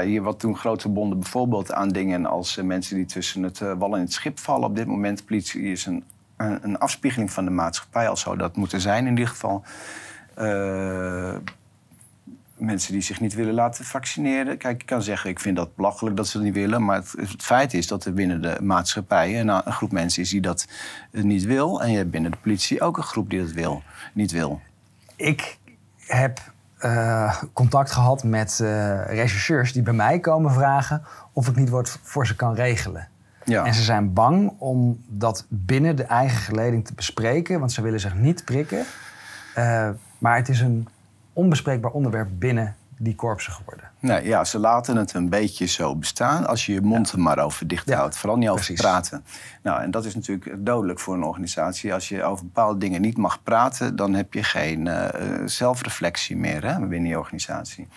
[0.00, 3.94] Hier wat doen grote bonden bijvoorbeeld aan dingen als uh, mensen die tussen het wal
[3.94, 4.68] en het schip vallen.
[4.68, 6.04] Op dit moment politie is een,
[6.36, 9.64] een, een afspiegeling van de maatschappij, al zou dat moeten zijn in ieder geval
[12.60, 14.58] mensen die zich niet willen laten vaccineren.
[14.58, 16.84] Kijk, ik kan zeggen, ik vind dat belachelijk dat ze dat niet willen.
[16.84, 20.30] Maar het, het feit is dat er binnen de maatschappij een, een, groep mensen is
[20.30, 20.66] die dat
[21.12, 21.82] eh, niet wil.
[21.82, 24.60] En je hebt binnen de politie ook een groep die dat wil, niet wil.
[25.16, 25.58] Ik
[25.96, 26.40] heb
[26.84, 31.98] uh, contact gehad met uh, rechercheurs die bij mij komen vragen of ik niet wat
[32.02, 33.08] voor ze kan regelen.
[33.44, 33.64] Ja.
[33.64, 38.00] En ze zijn bang om dat binnen de eigen geleding te bespreken, want ze willen
[38.00, 38.84] zich niet prikken.
[39.58, 40.88] Uh, maar het is een
[41.40, 43.90] onbespreekbaar onderwerp binnen die korpsen geworden.
[44.00, 47.38] Nee, ja, ze laten het een beetje zo bestaan als je je mond er maar
[47.38, 48.16] over dicht houdt.
[48.16, 49.24] Vooral niet over praten.
[49.62, 51.94] Nou, en dat is natuurlijk dodelijk voor een organisatie.
[51.94, 55.08] Als je over bepaalde dingen niet mag praten, dan heb je geen uh,
[55.44, 57.88] zelfreflectie meer hè, binnen je organisatie.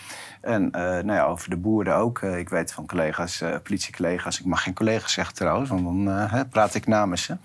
[0.42, 2.22] En uh, nou ja, over de boeren ook.
[2.22, 6.88] ik weet van collega's, politiecollega's, ik mag geen collega's zeggen trouwens, want dan praat ik
[6.88, 7.38] namens ze.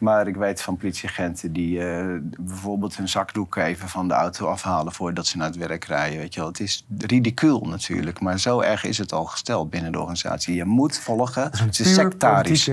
[0.00, 4.92] Maar ik weet van politieagenten die uh, bijvoorbeeld hun zakdoek even van de auto afhalen
[4.92, 6.18] voordat ze naar het werk rijden.
[6.18, 6.48] Weet je wel.
[6.48, 10.54] Het is ridicuul natuurlijk, maar zo erg is het al gesteld binnen de organisatie.
[10.54, 11.50] Je moet volgen.
[11.56, 12.70] Het is, sectarisch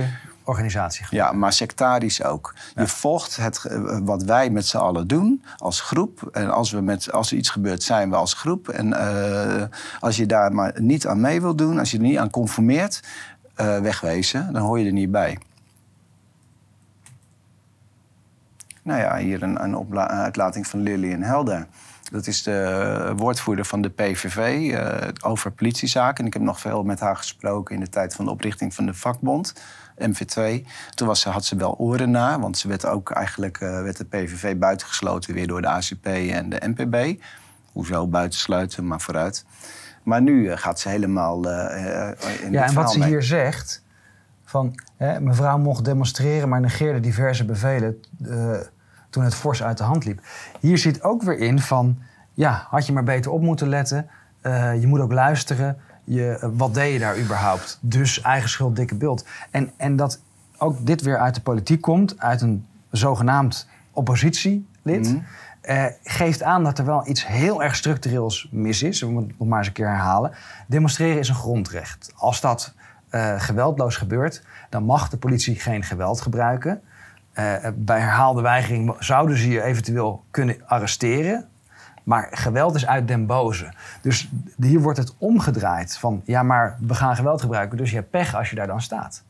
[0.47, 1.05] organisatie.
[1.09, 2.53] Ja, maar sectarisch ook.
[2.75, 6.29] Je volgt het, eh, wat wij met z'n allen doen als groep.
[6.31, 8.69] En als, we met, als er iets gebeurt, zijn we als groep.
[8.69, 9.63] En uh,
[9.99, 13.03] als je daar maar niet aan mee wil doen, als je er niet aan conformeert,
[13.61, 15.37] uh, wegwezen, dan hoor je er niet bij.
[18.87, 21.67] Nou ja, hier een, een uitlating van Lillian Helder.
[22.11, 26.25] Dat is de woordvoerder van de PVV uh, eh, over politiezaken.
[26.25, 28.93] Ik heb nog veel met haar gesproken in de tijd van de oprichting van de
[28.93, 29.53] vakbond,
[29.99, 30.65] MV2.
[30.93, 33.97] Toen was ze, had ze wel oren na, want ze werd ook eigenlijk uh, werd
[33.97, 37.21] de PVV buitengesloten weer door de ACP en de NPB.
[37.71, 39.45] Hoezo buitensluiten, maar vooruit.
[40.03, 43.83] Maar nu uh, gaat ze helemaal in Ja, en wat ze hier zegt,
[44.45, 48.01] van hè, mevrouw mocht demonstreren, maar negeerde diverse bevelen
[49.09, 50.21] toen het fors uit de hand liep.
[50.59, 51.97] Hier zit ook weer in van,
[52.33, 54.09] ja, had je maar beter op moeten letten.
[54.41, 55.77] Uh, je moet ook luisteren.
[56.03, 57.77] Je, uh, wat deed je daar überhaupt?
[57.81, 59.25] Dus eigen schuld, dikke beeld.
[59.51, 60.21] En, en dat
[60.57, 64.65] ook dit weer uit de politiek komt, uit een zogenaamd oppositielid.
[64.83, 65.23] Mm.
[65.63, 68.99] Uh, geeft aan dat er wel iets heel erg structureels mis is.
[69.01, 70.31] We moeten het nog maar eens een keer herhalen.
[70.67, 72.11] Demonstreren is een grondrecht.
[72.15, 72.73] Als dat
[73.37, 76.81] geweldloos gebeurt, dan mag de politie geen geweld gebruiken.
[77.39, 81.47] Uh, bij herhaalde weigering zouden ze je eventueel kunnen arresteren.
[82.03, 83.73] Maar geweld is uit den boze.
[84.01, 84.29] Dus
[84.61, 88.35] hier wordt het omgedraaid van ja, maar we gaan geweld gebruiken, dus je hebt pech
[88.35, 89.23] als je daar dan staat.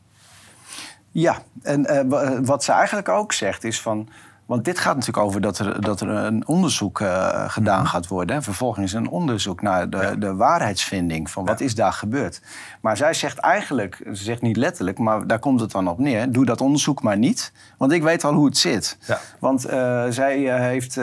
[1.10, 4.08] Ja, en uh, wat ze eigenlijk ook zegt is van
[4.48, 8.36] Want dit gaat natuurlijk over dat er, dat er een onderzoek uh, gedaan gaat worden.
[8.36, 12.40] En vervolgens een onderzoek naar de, de waarheidsvinding van wat is daar gebeurd.
[12.80, 16.32] Maar zij zegt eigenlijk, ze zegt niet letterlijk, maar daar komt het dan op neer.
[16.32, 18.98] Doe dat onderzoek maar niet, want ik weet al hoe het zit.
[19.06, 19.20] Ja.
[19.38, 21.00] Want uh, zij heeft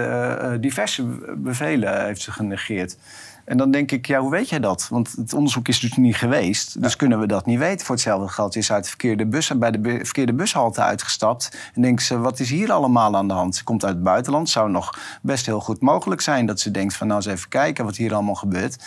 [0.60, 1.04] diverse
[1.38, 2.98] bevelen heeft ze genegeerd.
[3.46, 4.88] En dan denk ik, ja, hoe weet jij dat?
[4.90, 6.82] Want het onderzoek is dus niet geweest.
[6.82, 7.86] Dus kunnen we dat niet weten.
[7.86, 11.58] Voor hetzelfde geld is uit de verkeerde bus, bij de verkeerde bushalte uitgestapt.
[11.74, 13.56] En denkt ze, wat is hier allemaal aan de hand?
[13.56, 14.50] Ze komt uit het buitenland.
[14.50, 17.86] Zou nog best heel goed mogelijk zijn dat ze denkt van nou eens even kijken
[17.86, 18.84] wat hier allemaal gebeurt.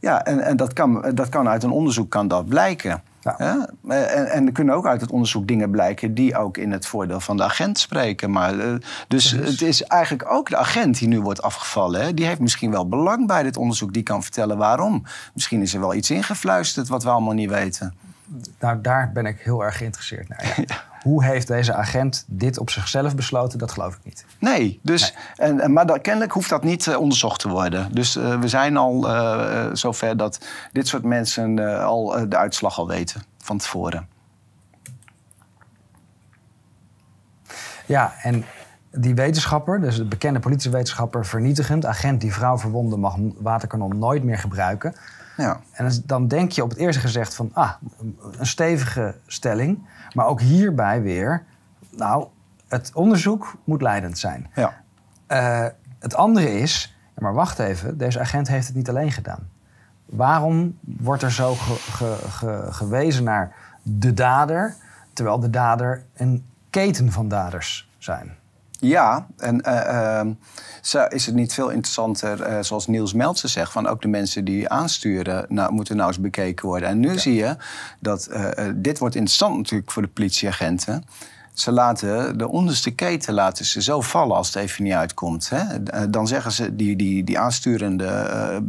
[0.00, 3.02] Ja, en, en dat, kan, dat kan uit een onderzoek kan dat blijken.
[3.24, 3.68] Ja.
[3.88, 7.20] En, en, er kunnen ook uit het onderzoek dingen blijken die ook in het voordeel
[7.20, 8.30] van de agent spreken.
[8.30, 8.74] Maar, uh,
[9.08, 12.04] dus het is eigenlijk ook de agent die nu wordt afgevallen.
[12.04, 12.14] Hè?
[12.14, 13.92] Die heeft misschien wel belang bij dit onderzoek.
[13.92, 15.02] Die kan vertellen waarom.
[15.34, 17.94] Misschien is er wel iets ingefluisterd wat we allemaal niet weten.
[18.60, 20.54] Nou, daar ben ik heel erg geïnteresseerd naar.
[20.66, 20.92] Ja.
[21.02, 23.58] Hoe heeft deze agent dit op zichzelf besloten?
[23.58, 24.24] Dat geloof ik niet.
[24.38, 27.94] Nee, dus, En, maar kennelijk hoeft dat niet uh, onderzocht te worden.
[27.94, 32.88] Dus uh, we zijn al uh, zover dat dit soort mensen al de uitslag al
[32.88, 34.08] weten van tevoren.
[37.86, 38.44] Ja, en
[38.90, 44.38] die wetenschapper, dus de bekende politiewetenschapper, vernietigend, agent die vrouw verwonden, mag waterkanon nooit meer
[44.38, 44.94] gebruiken.
[45.36, 45.60] Ja.
[45.72, 47.72] En dan denk je op het eerste gezegd van, ah,
[48.38, 49.86] een stevige stelling.
[50.12, 51.44] Maar ook hierbij weer,
[51.90, 52.26] nou,
[52.68, 54.50] het onderzoek moet leidend zijn.
[54.54, 54.82] Ja.
[55.28, 55.66] Uh,
[55.98, 59.48] het andere is, maar wacht even, deze agent heeft het niet alleen gedaan.
[60.04, 64.74] Waarom wordt er zo ge, ge, gewezen naar de dader,
[65.12, 68.36] terwijl de dader een keten van daders zijn?
[68.84, 74.02] Ja, en uh, is het niet veel interessanter, uh, zoals Niels Meltzer zegt, van ook
[74.02, 76.88] de mensen die aansturen nou, moeten nou eens bekeken worden.
[76.88, 77.56] En nu zie je
[78.00, 81.04] dat uh, dit wordt interessant natuurlijk voor de politieagenten.
[81.52, 85.50] Ze laten de onderste keten laten ze zo vallen als het even niet uitkomt.
[85.50, 85.82] Hè?
[86.10, 88.62] Dan zeggen ze die, die, die aansturende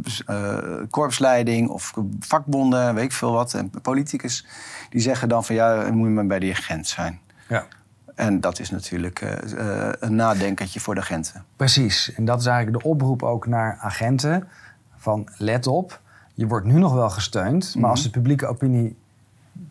[0.90, 4.46] korpsleiding of vakbonden, weet ik veel wat, en politicus,
[4.90, 7.20] die zeggen dan van ja, moet je maar bij die agent zijn.
[7.48, 7.66] Ja.
[8.16, 11.44] En dat is natuurlijk uh, een nadenkertje voor de agenten.
[11.56, 12.14] Precies.
[12.14, 14.48] En dat is eigenlijk de oproep ook naar agenten.
[14.96, 16.00] Van let op,
[16.34, 17.74] je wordt nu nog wel gesteund.
[17.74, 18.08] Maar als mhm.
[18.08, 18.96] de publieke opinie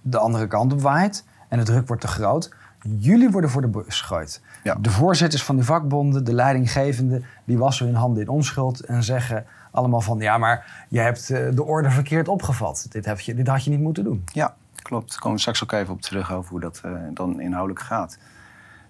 [0.01, 1.23] de andere kant op waait...
[1.47, 2.53] en de druk wordt te groot...
[2.81, 4.41] jullie worden voor de bus gegooid.
[4.63, 4.75] Ja.
[4.75, 7.21] De voorzitters van die vakbonden, de leidinggevende...
[7.45, 10.19] die wassen hun handen in onschuld en zeggen allemaal van...
[10.19, 12.86] ja, maar je hebt de orde verkeerd opgevat.
[12.89, 14.23] Dit, heb je, dit had je niet moeten doen.
[14.34, 15.10] Ja, klopt.
[15.10, 16.34] Daar komen we straks ook even op terug...
[16.34, 16.81] over hoe dat
[17.13, 18.17] dan inhoudelijk gaat.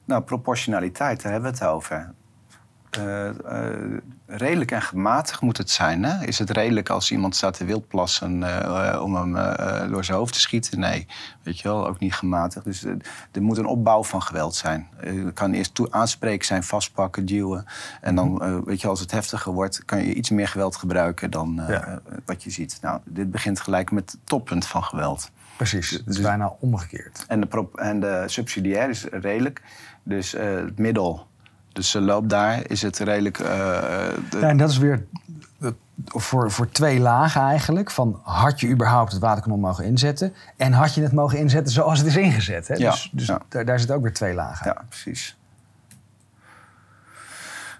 [0.05, 2.13] Nou, proportionaliteit, daar hebben we het over.
[2.99, 6.03] Uh, uh, redelijk en gematigd moet het zijn.
[6.03, 6.25] Hè?
[6.25, 9.33] Is het redelijk als iemand staat te wildplassen uh, om hem
[9.91, 10.79] door zijn hoofd te schieten?
[10.79, 11.07] Nee,
[11.43, 12.65] weet je wel, ook niet gematigd.
[12.65, 12.83] Dus
[13.31, 14.87] er moet een opbouw van geweld zijn.
[14.97, 17.65] Het kan eerst aanspreken zijn, vastpakken, duwen.
[18.01, 21.61] En dan, weet je, als het heftiger wordt, kan je iets meer geweld gebruiken dan
[22.25, 22.77] wat je ziet.
[22.81, 25.31] Nou, dit begint gelijk met het toppunt van geweld.
[25.57, 27.25] Precies, het is dus, bijna omgekeerd.
[27.27, 29.61] En de, en de subsidiair is redelijk.
[30.05, 31.27] Dus uh, het middel.
[31.71, 33.39] Dus ze loopt daar, is het redelijk.
[33.39, 33.47] Uh,
[34.29, 34.37] de...
[34.39, 35.05] ja, en dat is weer
[36.05, 37.91] voor, voor twee lagen eigenlijk.
[37.91, 40.33] Van had je überhaupt het waterkanon mogen inzetten?
[40.57, 42.67] En had je het mogen inzetten zoals het is ingezet?
[42.67, 42.75] Hè?
[42.75, 43.41] Ja, dus dus ja.
[43.49, 44.67] Daar, daar zitten ook weer twee lagen.
[44.67, 45.37] Ja, precies.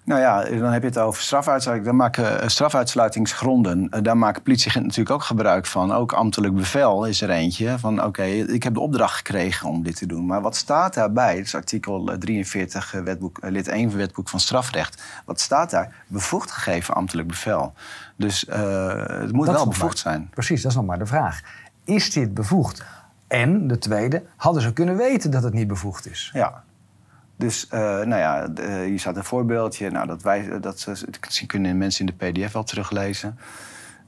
[0.05, 1.87] Nou ja, dan heb je het over strafuitsluiting.
[1.87, 3.87] Dan maken uh, strafuitsluitingsgronden.
[3.91, 5.93] Uh, daar maken politieagenten natuurlijk ook gebruik van.
[5.93, 7.79] Ook ambtelijk bevel is er eentje.
[7.79, 10.25] Van oké, ik heb de opdracht gekregen om dit te doen.
[10.25, 11.35] Maar wat staat daarbij?
[11.35, 15.03] Dat is artikel 43, uh, wetboek, lid 1 wetboek van strafrecht.
[15.25, 16.03] Wat staat daar?
[16.07, 17.73] Bevoegd gegeven ambtelijk bevel.
[18.15, 20.29] Dus het moet wel bevoegd zijn.
[20.33, 21.41] Precies, dat is nog maar de vraag.
[21.83, 22.83] Is dit bevoegd?
[23.27, 26.29] En de tweede, hadden ze kunnen weten dat het niet bevoegd is?
[26.33, 26.63] Ja,
[27.37, 29.89] dus uh, nou ja, uh, hier staat een voorbeeldje.
[29.89, 33.39] Nou, dat, wij, dat, dat kunnen mensen in de PDF wel teruglezen.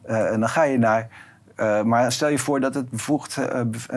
[0.09, 1.07] Uh, en dan ga je naar.
[1.85, 3.37] maar stel je voor dat het bevoegd,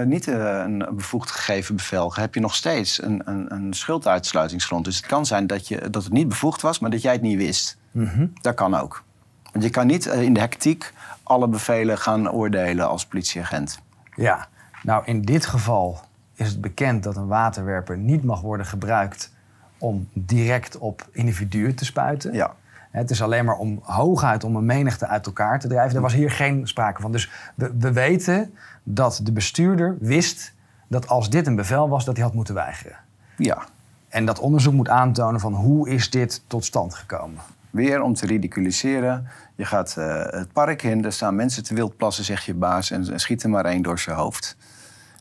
[0.04, 4.84] niet een bevoegd gegeven bevel heb je nog steeds een, een, een, schulduitsluitingsgrond.
[4.84, 7.22] Dus het kan zijn dat, je, dat het niet bevoegd was, maar dat jij het
[7.22, 7.78] niet wist.
[7.90, 9.04] Mm Dat kan ook.
[9.52, 13.80] Want je kan niet in de hectiek alle bevelen gaan oordelen als politieagent.
[14.14, 14.48] Ja,
[14.82, 16.00] nou in dit geval
[16.40, 19.33] is het bekend dat een waterwerper niet mag worden gebruikt
[19.79, 22.33] om direct op individuen te spuiten.
[22.33, 22.55] Ja.
[22.90, 25.96] Het is alleen maar om hooguit om een menigte uit elkaar te drijven.
[25.96, 27.12] Er was hier geen sprake van.
[27.12, 30.55] Dus we, we weten dat de bestuurder wist
[30.88, 32.96] dat als dit een bevel was, dat hij had moeten weigeren.
[33.37, 33.64] Ja.
[34.09, 37.40] En dat onderzoek moet aantonen van hoe is dit tot stand gekomen.
[37.70, 39.29] Weer om te ridiculiseren.
[39.55, 43.12] Je gaat uh, het park in, er staan mensen te wildplassen, zegt je baas, en,
[43.12, 44.57] en schiet er maar één door zijn hoofd.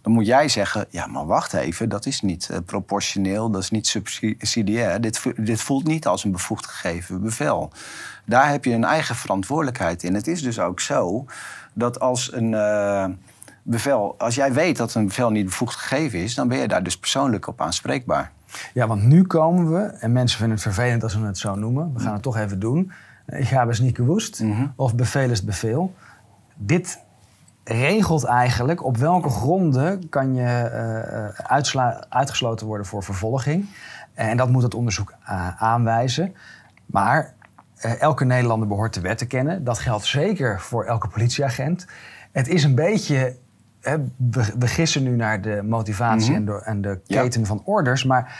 [0.09, 3.69] Dan moet jij zeggen, ja, maar wacht even, dat is niet uh, proportioneel, dat is
[3.69, 5.01] niet subsidiair.
[5.01, 7.71] Dit, dit voelt niet als een bevoegd gegeven bevel.
[8.25, 10.13] Daar heb je een eigen verantwoordelijkheid in.
[10.13, 11.25] Het is dus ook zo
[11.73, 13.05] dat als een uh,
[13.63, 16.83] bevel, als jij weet dat een bevel niet bevoegd gegeven is, dan ben je daar
[16.83, 18.31] dus persoonlijk op aanspreekbaar.
[18.73, 21.93] Ja, want nu komen we, en mensen vinden het vervelend als we het zo noemen,
[21.93, 22.91] we gaan het toch even doen.
[23.25, 24.43] Ik ga eens niet gewoest,
[24.75, 25.95] of bevel is bevel.
[26.55, 26.99] Dit
[27.69, 30.71] regelt eigenlijk op welke gronden kan je
[31.75, 33.65] uh, uitgesloten worden voor vervolging.
[34.13, 36.35] En dat moet het onderzoek uh, aanwijzen.
[36.85, 37.33] Maar
[37.85, 39.63] uh, elke Nederlander behoort de wet te kennen.
[39.63, 41.85] Dat geldt zeker voor elke politieagent.
[42.31, 43.35] Het is een beetje.
[43.81, 43.97] Hè,
[44.57, 48.03] we, gissen nu naar de motivatie en, de, en, de, keten van orders.
[48.03, 48.39] Maar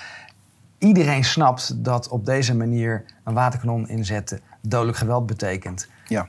[0.78, 5.88] iedereen snapt dat op deze manier een waterkanon inzetten dodelijk geweld betekent.
[6.08, 6.28] Ja.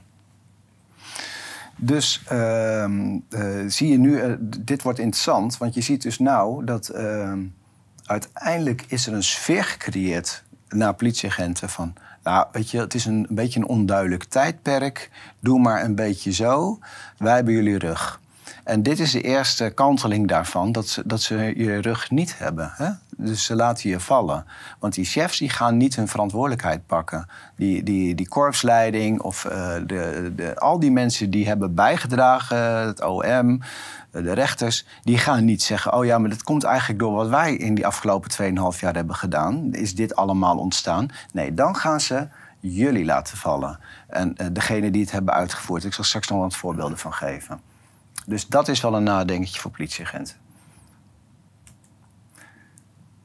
[1.83, 2.85] Dus uh,
[3.67, 7.33] zie je nu, uh, dit wordt interessant, want je ziet dus nou dat uh,
[8.05, 13.27] uiteindelijk is er een sfeer gecreëerd naar politieagenten van, nou weet je, het is een,
[13.29, 16.79] een beetje een onduidelijk tijdperk, doe maar een beetje zo,
[17.19, 18.20] wij hebben jullie rug.
[18.71, 22.73] En dit is de eerste kanteling daarvan, dat ze, dat ze je rug niet hebben.
[22.75, 22.91] Hè?
[23.17, 24.47] Dus ze laten je vallen.
[24.79, 27.29] Want die chefs die gaan niet hun verantwoordelijkheid pakken.
[27.57, 29.53] Die, die, die korpsleiding of uh,
[29.87, 33.63] de, de, al die mensen die hebben bijgedragen, het OM,
[34.11, 37.55] de rechters, die gaan niet zeggen: Oh ja, maar dat komt eigenlijk door wat wij
[37.55, 38.31] in die afgelopen
[38.75, 39.73] 2,5 jaar hebben gedaan.
[39.73, 41.09] Is dit allemaal ontstaan?
[41.33, 42.29] Nee, dan gaan ze
[42.61, 43.79] jullie laten vallen.
[44.09, 45.85] En uh, degene die het hebben uitgevoerd.
[45.85, 47.70] Ik zal straks nog wat voorbeelden van geven.
[48.31, 50.37] Dus dat is wel een nadenketje voor politieagenten.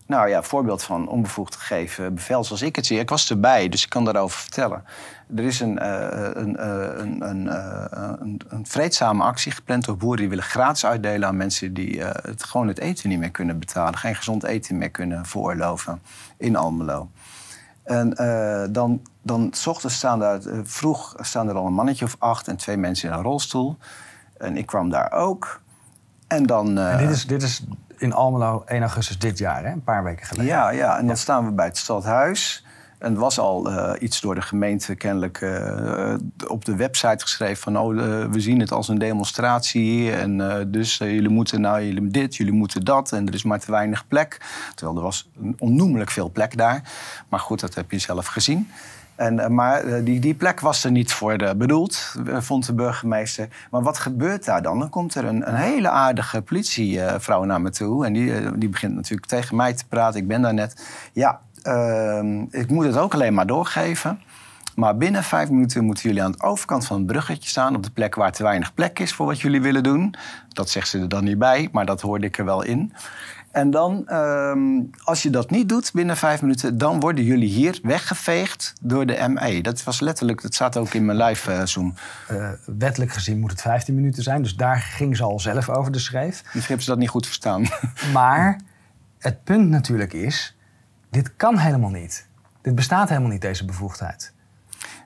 [0.06, 3.00] Nou ja, voorbeeld van onbevoegd gegeven bevel zoals ik het zie.
[3.00, 4.84] Ik was erbij, dus ik kan daarover vertellen.
[5.36, 6.68] Er is een, uh, een,
[7.30, 7.86] een, uh,
[8.20, 12.44] een, een, vreedzame actie gepland door boeren die willen gratis uitdelen aan mensen die het,
[12.44, 13.98] gewoon het eten niet meer kunnen betalen.
[13.98, 16.02] Geen gezond eten meer kunnen veroorloven
[16.38, 17.10] in Almelo.
[17.84, 18.10] En
[18.72, 22.58] dan, dan s ochtends staan daar, vroeg staan er al een mannetje of acht en
[22.58, 23.78] twee mensen in een rolstoel.
[24.38, 25.62] En ik kwam daar ook.
[26.28, 26.78] En dan...
[26.78, 27.63] En dit, is, dit is
[27.98, 29.71] in Almelo 1 augustus dit jaar, hè?
[29.71, 30.52] een paar weken geleden.
[30.52, 30.98] Ja, ja.
[30.98, 32.65] en dan staan we bij het stadhuis.
[33.00, 36.13] En het was al uh, iets door de gemeente kennelijk uh,
[36.48, 40.98] op de website geschreven van oh, uh, we zien het als een demonstratie en dus
[40.98, 44.38] jullie moeten nou jullie dit, jullie moeten dat en er is maar te weinig plek.
[44.76, 46.82] Terwijl er was onnoemelijk veel plek daar.
[47.30, 48.69] Maar goed, dat heb je zelf gezien.
[49.15, 52.73] En, eh, maar eh, die, die plek was er niet voor bedoeld, eh, vond de
[52.73, 53.47] burgemeester.
[53.71, 54.80] Maar wat gebeurt daar dan?
[54.80, 58.06] Dan komt er een, een hele aardige politievrouw naar me toe.
[58.06, 60.19] En die, die begint natuurlijk tegen mij te praten.
[60.19, 60.86] Ik ben daar net.
[61.13, 64.19] Ja, uh, ik moet het ook alleen maar doorgeven.
[64.75, 67.75] Maar binnen vijf minuten moeten jullie aan de overkant van het bruggetje staan.
[67.75, 70.15] Op de plek waar te weinig plek is voor wat jullie willen doen.
[70.49, 72.93] Dat zegt ze er dan niet bij, maar dat hoorde ik er wel in.
[73.56, 77.80] En dan, ehm, als je dat niet doet binnen vijf minuten, dan worden jullie hier
[77.84, 79.62] weggeveegd door de ME.
[79.62, 81.94] Dat was letterlijk, dat staat ook in mijn live uh, Zoom.
[82.32, 85.91] Uh, wettelijk gezien moet het 15 minuten zijn, dus daar ging ze al zelf over
[85.91, 86.41] de schreef.
[86.41, 87.65] Misschien hebben ze dat niet goed verstaan.
[88.13, 88.60] Maar
[89.20, 90.58] het punt natuurlijk is,
[91.10, 92.28] dit kan helemaal niet.
[92.62, 94.34] Dit bestaat helemaal niet, deze bevoegdheid.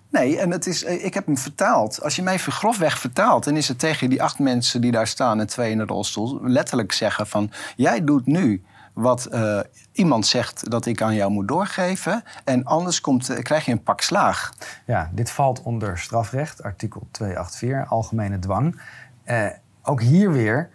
[0.09, 2.01] Nee, en het is, eh, ik heb hem vertaald.
[2.01, 5.39] Als je mij grofweg vertaalt, dan is het tegen die acht mensen die daar staan
[5.39, 9.59] en twee in de rolstoel letterlijk zeggen van jij doet nu wat uh,
[9.91, 12.23] iemand zegt dat ik aan jou moet doorgeven.
[12.43, 14.53] En anders komt, uh, krijg je een pak slaag.
[14.85, 18.81] Ja, dit valt onder strafrecht, artikel 284, algemene dwang.
[19.25, 19.45] Uh,
[19.83, 20.69] ook hier weer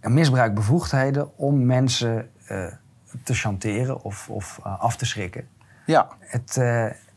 [0.00, 2.30] een misbruik bevoegdheden om mensen
[3.22, 5.48] te chanteren of, of af te schrikken.
[5.86, 6.08] Ja.
[6.20, 6.54] Het,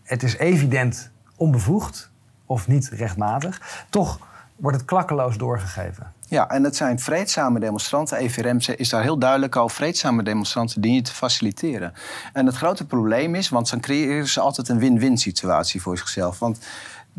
[0.04, 2.10] het is evident onbevoegd
[2.46, 3.86] of niet rechtmatig.
[3.90, 4.20] Toch
[4.56, 6.14] wordt het klakkeloos doorgegeven.
[6.28, 8.18] Ja, en het zijn vreedzame demonstranten.
[8.18, 9.70] EVRM is daar heel duidelijk al.
[9.70, 11.94] Vreedzame demonstranten die je te faciliteren.
[12.34, 16.40] En het grote probleem is, want dan creëren ze altijd een win-win situatie voor zichzelf.
[16.40, 16.60] Want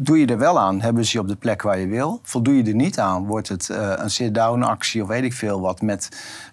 [0.03, 2.21] Doe je er wel aan, hebben ze je op de plek waar je wil.
[2.23, 5.61] Voldoe je er niet aan, wordt het uh, een sit-down actie of weet ik veel
[5.61, 5.83] wat.
[5.83, 6.09] Met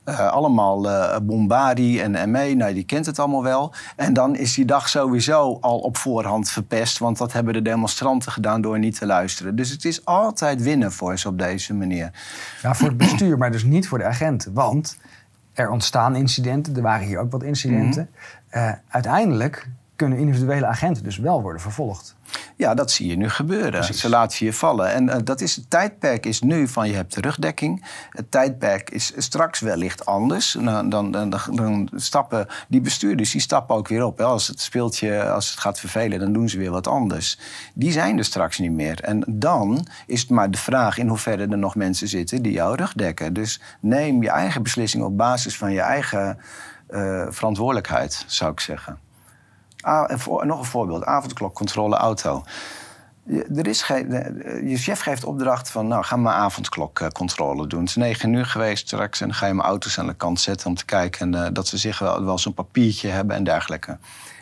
[0.05, 2.53] uh, allemaal uh, bombardie en ME.
[2.53, 3.73] Nou, die kent het allemaal wel.
[3.95, 6.97] En dan is die dag sowieso al op voorhand verpest.
[6.97, 9.55] Want dat hebben de demonstranten gedaan door niet te luisteren.
[9.55, 12.11] Dus het is altijd winnen voor ze op deze manier.
[12.61, 14.53] Ja, voor het bestuur, maar dus niet voor de agenten.
[14.53, 14.97] Want
[15.53, 16.75] er ontstaan incidenten.
[16.75, 18.09] Er waren hier ook wat incidenten.
[18.11, 18.15] Mm
[18.87, 22.15] uiteindelijk kunnen individuele agenten dus wel worden vervolgd.
[22.55, 23.93] Ja, dat zie je nu gebeuren.
[23.93, 24.91] Ze laten je vallen.
[24.91, 27.85] En uh, dat is, het tijdperk is nu van je hebt terugdekking.
[28.09, 30.51] Het tijdperk is straks wellicht anders.
[30.51, 34.17] Dan, dan, dan, dan stappen die bestuurders die stappen ook weer op.
[34.17, 34.23] Hè.
[34.23, 37.39] Als het speeltje, als het gaat vervelen, dan doen ze weer wat anders.
[37.73, 39.01] Die zijn er straks niet meer.
[39.01, 42.75] En dan is het maar de vraag in hoeverre er nog mensen zitten die jou
[42.75, 43.33] rugdekken.
[43.33, 46.37] Dus neem je eigen beslissing op basis van je eigen
[46.89, 49.06] uh, verantwoordelijkheid, zou ik zeggen.
[49.81, 50.09] Ah,
[50.41, 52.43] nog een voorbeeld, avondklokcontrole auto.
[53.23, 54.09] Je, er is geen,
[54.69, 57.79] je chef geeft opdracht van, nou, ga maar avondklokcontrole doen.
[57.79, 60.39] Het is negen uur geweest straks en dan ga je mijn auto's aan de kant
[60.39, 60.67] zetten...
[60.67, 63.97] om te kijken uh, dat ze zich wel, wel zo'n papiertje hebben en dergelijke.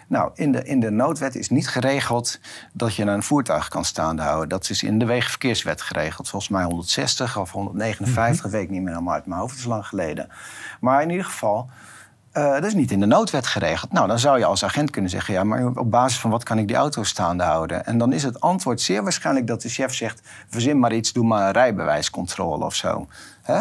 [0.08, 2.40] Nou, in de, in de noodwet is niet geregeld
[2.74, 4.50] dat je een voertuig kan staande houden.
[4.50, 6.30] Dat is in de wegenverkeerswet geregeld.
[6.30, 9.52] Volgens mij 160 of 159, mm weet ik niet meer helemaal uit mijn hoofd.
[9.52, 10.30] Dat is lang geleden.
[10.80, 11.70] Maar in ieder geval,
[12.38, 13.92] uh, dat is niet in de noodwet geregeld.
[13.92, 16.58] Nou, dan zou je als agent kunnen zeggen: ja, maar op basis van wat kan
[16.58, 17.86] ik die auto staande houden?
[17.86, 21.26] En dan is het antwoord zeer waarschijnlijk dat de chef zegt: verzin maar iets, doe
[21.26, 23.08] maar een rijbewijscontrole of zo.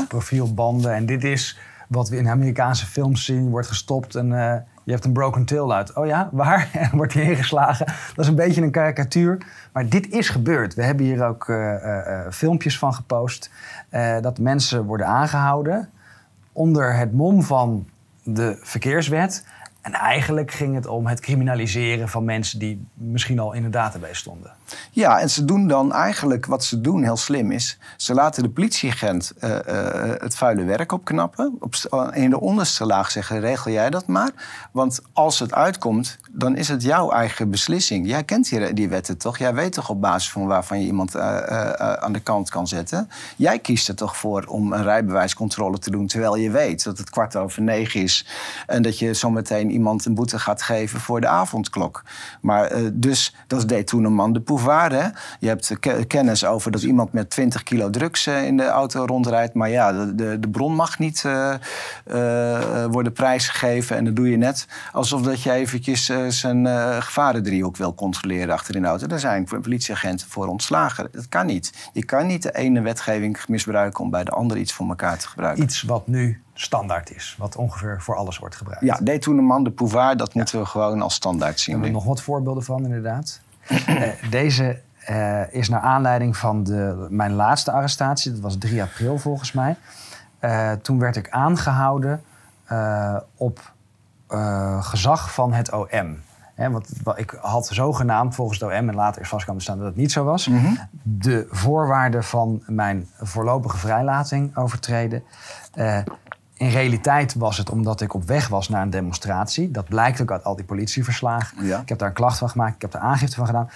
[0.09, 0.95] Profielbanden.
[0.95, 1.59] En dit is
[1.89, 4.55] wat we in Amerikaanse films zien: wordt gestopt en uh,
[4.85, 5.95] je hebt een broken tail uit.
[5.95, 6.69] Oh ja, waar?
[6.73, 7.87] En wordt hij ingeslagen.
[7.87, 9.47] Dat is een beetje een karikatuur.
[9.73, 10.75] Maar dit is gebeurd.
[10.75, 13.51] We hebben hier ook uh, filmpjes van gepost.
[14.21, 15.89] dat mensen worden aangehouden
[16.53, 17.87] onder het mom van
[18.25, 19.45] de verkeerswet.
[19.81, 24.15] En eigenlijk ging het om het criminaliseren van mensen die misschien al in de database
[24.15, 24.53] stonden.
[24.91, 27.79] Ja, en ze doen dan eigenlijk wat ze doen heel slim is.
[27.97, 29.59] Ze laten de politieagent uh, uh,
[30.19, 31.57] het vuile werk opknappen.
[31.61, 31.75] Op,
[32.13, 34.31] in de onderste laag zeggen: regel jij dat maar.
[34.73, 38.07] Want als het uitkomt, dan is het jouw eigen beslissing.
[38.07, 39.39] Jij kent die, die wetten toch?
[39.39, 41.39] Jij weet toch op basis van waarvan je iemand uh,
[41.71, 43.09] aan de kant kan zetten.
[43.37, 47.11] Jij kiest er toch voor om een rijbewijscontrole te doen, terwijl je weet dat het
[47.11, 48.27] kwart over negen is
[48.67, 52.03] en dat je zometeen iemand een boete gaat geven voor de avondklok.
[52.41, 54.83] Maar dus dat is détournement de pouvoir.
[55.41, 55.73] Je hebt
[56.07, 60.15] kennis over dat iemand met 20 kilo drugs in de auto rondrijdt, maar ja, de,
[60.15, 61.25] de, de bron mag niet
[62.91, 67.95] worden prijsgegeven en dat doe je net alsof dat je eventjes zijn uh, gevarendriehoek wil
[67.95, 69.07] controleren achter in de auto.
[69.07, 71.09] Daar zijn politieagenten voor ontslagen.
[71.13, 71.91] Dat kan niet.
[71.93, 75.29] Je kan niet de ene wetgeving misbruiken om bij de andere iets voor elkaar te
[75.29, 75.65] gebruiken.
[75.65, 78.85] Iets wat nu standaard is, wat ongeveer voor alles wordt gebruikt.
[78.85, 81.75] Ja, détournement de pouvoir, dat moeten we gewoon als standaard zien.
[81.75, 83.41] Daar hebben nog wat voorbeelden van, inderdaad.
[83.71, 89.19] uh, deze uh, is naar aanleiding van de, mijn laatste arrestatie, dat was 3 april
[89.19, 89.77] volgens mij.
[90.83, 92.23] toen werd ik aangehouden
[93.37, 93.73] op
[94.35, 96.21] uh, gezag van het OM.
[96.57, 99.97] want ik had zogenaamd volgens het OM, en later is vast te staan dat het
[99.97, 100.79] niet zo was, mm -hmm.
[101.03, 105.23] de voorwaarden van mijn voorlopige vrijlating overtreden.
[105.75, 105.99] Uh,
[106.55, 109.71] in realiteit was het omdat ik op weg was naar een demonstratie.
[109.71, 111.67] Dat blijkt ook uit al die politieverslagen.
[111.67, 111.81] Ja.
[111.81, 113.71] Ik heb daar een klacht van gemaakt, ik heb daar aangifte van gedaan.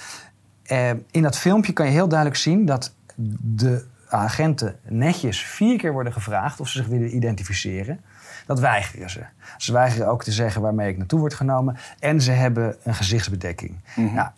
[0.73, 2.95] Uh, in dat filmpje kan je heel duidelijk zien dat
[3.41, 8.01] de agenten netjes vier keer worden gevraagd of ze zich willen identificeren.
[8.49, 9.21] Dat weigeren ze.
[9.57, 11.77] Ze weigeren ook te zeggen waarmee ik naartoe word genomen.
[11.99, 13.75] En ze hebben een gezichtsbedekking.
[13.97, 14.29] Mm nou,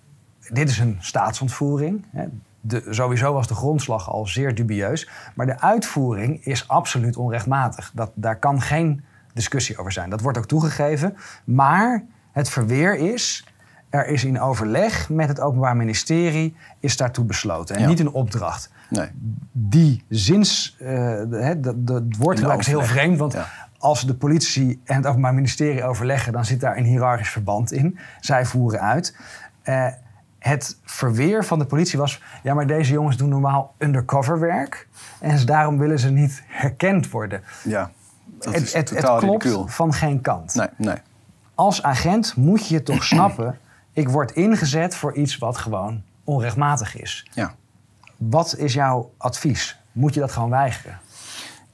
[0.49, 2.05] dit is een staatsontvoering.
[2.61, 5.09] De, sowieso was de grondslag al zeer dubieus.
[5.35, 7.91] Maar de uitvoering is absoluut onrechtmatig.
[7.95, 10.11] Dat, daar kan geen discussie over zijn.
[10.11, 11.17] Dat wordt ook toegegeven.
[11.45, 13.45] Maar het verweer is...
[13.89, 17.77] Er is in overleg met het Openbaar Ministerie is daartoe besloten.
[17.77, 18.71] En niet een opdracht.
[18.89, 19.09] Nee.
[19.53, 20.77] Die zins...
[20.81, 20.89] Uh,
[21.31, 23.37] het woordgebruik is heel vreemd, want
[23.81, 27.99] als de politie en het Openbaar Ministerie overleggen, dan zit daar een hiërarchisch verband in.
[28.21, 29.17] Zij voeren uit.
[29.65, 29.87] Uh,
[30.39, 34.89] het verweer van de politie was: ja, maar deze jongens doen normaal undercover werk.
[35.19, 37.43] En daarom willen ze niet herkend worden.
[37.63, 37.91] Ja,
[38.25, 40.55] dat het, het, het klopt van geen kant.
[40.55, 40.97] Nee, nee.
[41.55, 43.59] Als agent moet je toch snappen:
[43.93, 47.31] ik word ingezet voor iets wat gewoon onrechtmatig is.
[47.33, 47.55] Ja.
[48.17, 49.81] Wat is jouw advies?
[49.93, 50.99] Moet je dat gewoon weigeren?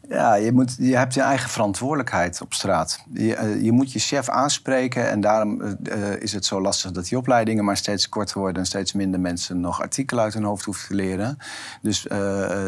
[0.08, 3.04] Ja, je, moet, je hebt je eigen verantwoordelijkheid op straat.
[3.12, 5.76] Je, uh, je moet je chef aanspreken en daarom uh,
[6.18, 9.60] is het zo lastig dat die opleidingen maar steeds korter worden en steeds minder mensen
[9.60, 11.38] nog artikelen uit hun hoofd hoeven te leren.
[11.82, 12.06] Dus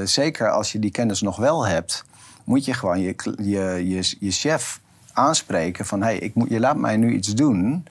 [0.05, 2.05] zeker als je die kennis nog wel hebt,
[2.45, 4.81] moet je gewoon je, je, je, je chef
[5.13, 7.85] aanspreken van hé, hey, ik moet, je laat mij nu iets doen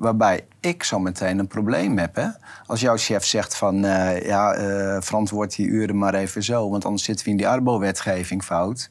[0.00, 2.14] waarbij ik zo meteen een probleem heb.
[2.14, 2.26] Hè?
[2.66, 6.84] Als jouw chef zegt van uh, ja, uh, verantwoord die uren maar even zo, want
[6.84, 8.90] anders zitten we in die Arbo-wetgeving fout.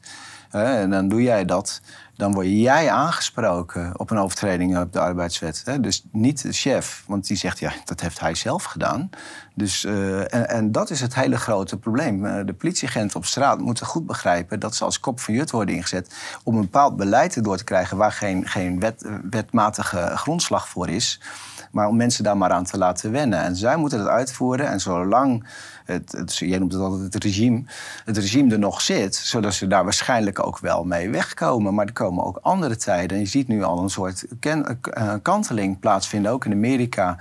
[0.50, 1.80] En dan doe jij dat,
[2.16, 5.64] dan word jij aangesproken op een overtreding op de arbeidswet.
[5.80, 9.10] Dus niet de chef, want die zegt ja, dat heeft hij zelf gedaan.
[9.54, 12.24] Dus, uh, en, dat is het hele grote probleem.
[12.24, 15.74] Uh, de politieagenten op straat moeten goed begrijpen dat ze als kop van jut worden
[15.74, 20.88] ingezet om een bepaald beleid door te krijgen waar geen, geen wet, wetmatige grondslag voor
[20.88, 21.20] is.
[21.70, 23.42] Maar om mensen daar maar aan te laten wennen.
[23.42, 24.68] En zij moeten het uitvoeren.
[24.68, 25.44] En zolang
[25.84, 27.62] het, het, jij noemt het altijd het regime,
[28.04, 31.74] het regime er nog zit, zodat ze daar waarschijnlijk ook wel mee wegkomen.
[31.74, 33.16] Maar er komen ook andere tijden.
[33.16, 37.18] En je ziet nu al een soort ken, uh, kanteling plaatsvinden, ook in Amerika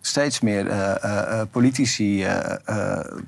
[0.00, 2.26] steeds meer uh, uh, politici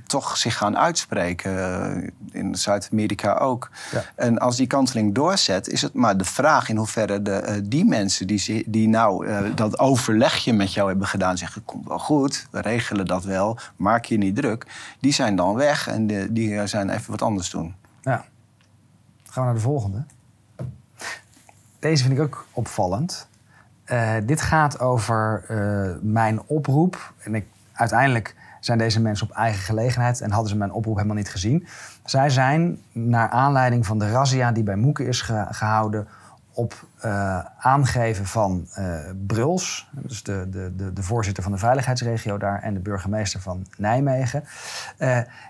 [0.06, 2.12] toch zich gaan uitspreken.
[2.30, 3.70] in Zuid-Amerika ook.
[3.92, 4.04] Ja.
[4.14, 8.26] En als die kanteling doorzet, is het maar de vraag in hoeverre de, die mensen
[8.26, 13.06] die, die nou dat overlegje met jou hebben gedaan, zeggen: Komt wel goed, we regelen
[13.06, 14.66] dat wel, maak je niet druk.
[15.00, 17.74] Die zijn dan weg en die, die zijn even wat anders doen.
[18.02, 18.24] Ja.
[19.24, 20.04] gaan we naar de volgende.
[21.82, 23.28] Deze vind ik ook opvallend.
[23.92, 27.12] Uh, dit gaat over uh, mijn oproep.
[27.18, 31.16] En ik, uiteindelijk zijn deze mensen op eigen gelegenheid en hadden ze mijn oproep helemaal
[31.16, 31.66] niet gezien.
[32.04, 36.08] Zij zijn naar aanleiding van de razzia die bij Moeken is ge gehouden
[36.54, 38.68] op uh, aangeven van
[39.26, 43.66] Bruls, dus de, de, de, de, voorzitter van de veiligheidsregio daar en de burgemeester van
[43.76, 44.44] Nijmegen,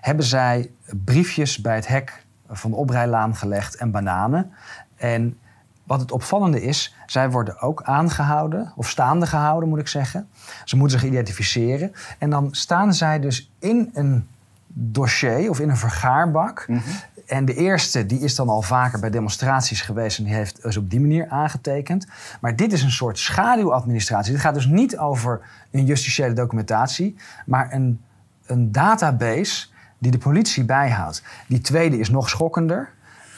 [0.01, 0.71] hebben zij
[1.03, 4.53] briefjes bij het hek van de oprijlaan gelegd en bananen.
[4.95, 5.37] En
[5.83, 10.27] wat het opvallende is, zij worden ook aangehouden, of staande gehouden moet ik zeggen.
[10.63, 11.91] Ze moeten zich identificeren.
[12.17, 14.27] En dan staan zij dus in een
[14.67, 16.65] dossier of in een vergaarbak.
[16.67, 16.79] Mhm.
[17.25, 20.77] En de eerste die is dan al vaker bij demonstraties geweest en die heeft dus
[20.77, 22.07] op die manier aangetekend.
[22.41, 24.31] Maar dit is een soort schaduwadministratie.
[24.31, 27.15] Dit gaat dus niet over een justitiële documentatie,
[27.45, 28.01] maar een,
[28.45, 29.67] een database
[29.97, 31.23] die de politie bijhoudt.
[31.47, 32.89] Die tweede is nog schokkender.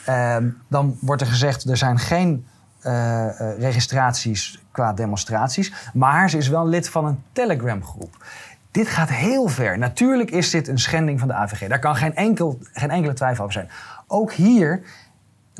[0.06, 2.46] Ehm, dan wordt er gezegd, er zijn geen
[2.82, 3.26] uh,
[3.58, 5.72] registraties qua demonstraties.
[5.92, 8.24] Maar ze is wel lid van een Telegram-groep.
[8.70, 9.78] Dit gaat heel ver.
[9.78, 11.68] Natuurlijk is dit een schending van de AVG.
[11.68, 13.70] Daar kan geen, enkel, geen enkele twijfel over zijn.
[14.06, 14.80] Ook hier,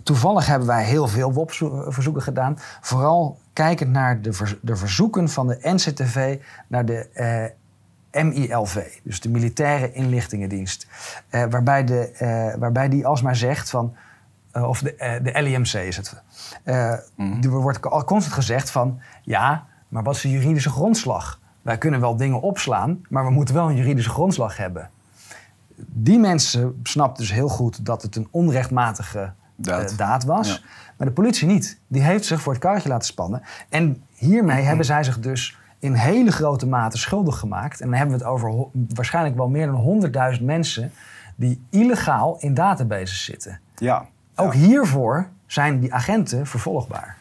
[0.02, 2.58] toevallig hebben wij heel veel WOP-verzoeken gedaan.
[2.80, 7.52] Vooral kijkend naar de, de verzoeken van de NCTV naar de
[8.12, 10.86] uh, MILV, dus de Militaire Inlichtingendienst.
[11.30, 13.96] Waarbij, de, waarbij die alsmaar zegt van
[14.56, 16.22] eh, of de, uh, de LIMC is het.
[16.64, 19.00] Uh, mm Er wordt al constant gezegd van...
[19.22, 21.40] ja, maar wat is de juridische grondslag?
[21.62, 24.90] Wij kunnen wel dingen opslaan, maar we moeten wel een juridische grondslag hebben.
[25.76, 30.64] Die mensen snapten dus heel goed dat het een onrechtmatige daad, daad was.
[30.96, 31.80] Maar de politie niet.
[31.86, 33.42] Die heeft zich voor het karretje laten spannen.
[33.68, 34.66] En hiermee mhm.
[34.66, 37.80] hebben zij zich dus in hele grote mate schuldig gemaakt.
[37.80, 40.92] En dan hebben we het over waarschijnlijk wel meer dan 100.000 mensen...
[41.36, 43.60] die illegaal in databases zitten.
[43.74, 44.06] Ja.
[44.36, 47.16] Ook hiervoor zijn die agenten vervolgbaar.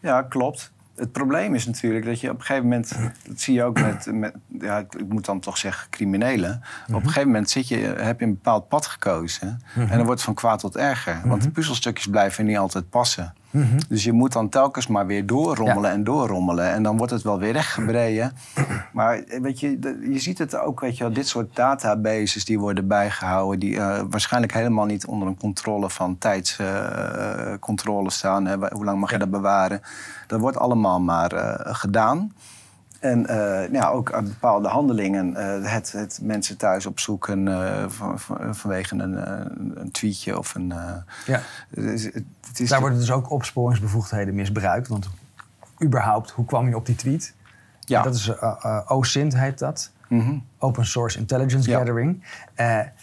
[0.00, 0.72] Ja, klopt.
[0.96, 2.98] Het probleem is natuurlijk dat je op een gegeven moment,
[3.28, 6.50] dat zie je ook met, met ja, ik moet dan toch zeggen criminelen.
[6.52, 7.06] Op een mhm.
[7.06, 9.80] gegeven moment zit je, heb je een bepaald pad gekozen mhm.
[9.80, 11.20] en dan wordt het van kwaad tot erger.
[11.24, 11.56] Want de mhm.
[11.56, 13.34] puzzelstukjes blijven niet altijd passen.
[13.50, 13.78] Mhm.
[13.88, 16.70] Dus je moet dan telkens maar weer doorrommelen en doorrommelen.
[16.72, 18.32] En dan wordt het wel weer rechtgebreden.
[18.92, 19.78] Maar weet je,
[20.10, 23.60] je ziet het ook, weet je dit soort databases die worden bijgehouden...
[23.60, 28.46] die uh, waarschijnlijk helemaal niet onder een controle van tijdscontrole uh, staan.
[28.46, 28.56] Hè.
[28.70, 29.80] Hoe lang mag je dat bewaren?
[30.26, 32.32] Dat wordt allemaal maar uh, gedaan.
[33.00, 35.30] En uh, ja, ook bepaalde handelingen.
[35.30, 39.30] Uh, het, het, mensen thuis opzoeken uh, van, van, vanwege een,
[39.80, 40.74] een, tweetje of een.
[41.26, 41.40] ja.
[41.70, 44.88] Het, is Daar worden dus ook opsporingsbevoegdheden misbruikt.
[44.88, 45.08] Want
[45.82, 47.34] überhaupt, hoe kwam je op die tweet?
[47.80, 48.02] Ja.
[48.02, 48.32] Dat is
[48.86, 49.90] OSINT heet dat.
[50.08, 52.24] Mm Open Source Intelligence Gathering.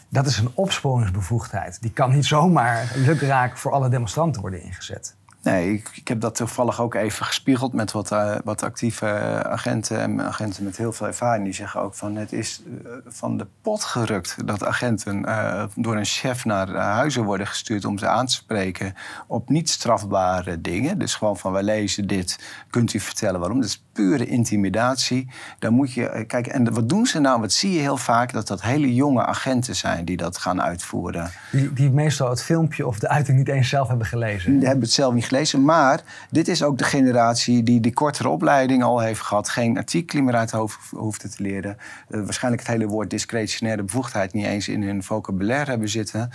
[0.10, 1.82] dat is een opsporingsbevoegdheid.
[1.82, 5.16] Die kan niet zomaar lukraak voor alle demonstranten worden ingezet.
[5.44, 9.08] Nee, ik, ik, heb dat toevallig ook even gespiegeld met wat, uh, wat actieve
[9.44, 11.44] agenten en agenten met heel veel ervaring.
[11.44, 15.98] Die zeggen ook van het is uh, van de pot gerukt dat agenten uh, door
[15.98, 18.94] een chef naar huizen worden gestuurd om ze aan te spreken
[19.28, 20.98] op niet strafbare dingen.
[20.98, 22.39] Dus gewoon van wij lezen dit,
[22.70, 23.60] kunt u vertellen waarom.
[23.60, 25.30] Dat is pure intimidatie.
[25.60, 26.54] Dan moet je kijken.
[26.54, 27.39] En wat doen ze nou?
[27.39, 28.34] Wat zie je heel vaak?
[28.34, 31.32] Dat dat hele jonge agenten zijn die dat gaan uitvoeren.
[31.52, 34.58] Die, die meestal het filmpje of de uiting niet eens zelf hebben gelezen.
[34.58, 35.32] Die hebben het zelf niet gelezen.
[35.64, 39.50] Maar dit is ook de generatie die die kortere opleiding al heeft gehad.
[39.50, 41.78] Geen artikelen meer uit het hoofd hoeft te leren.
[42.10, 46.30] Uh, waarschijnlijk het hele woord discretionaire bevoegdheid niet eens in hun vocabulaire hebben zitten.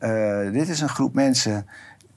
[0.00, 1.66] Uh, dit is een groep mensen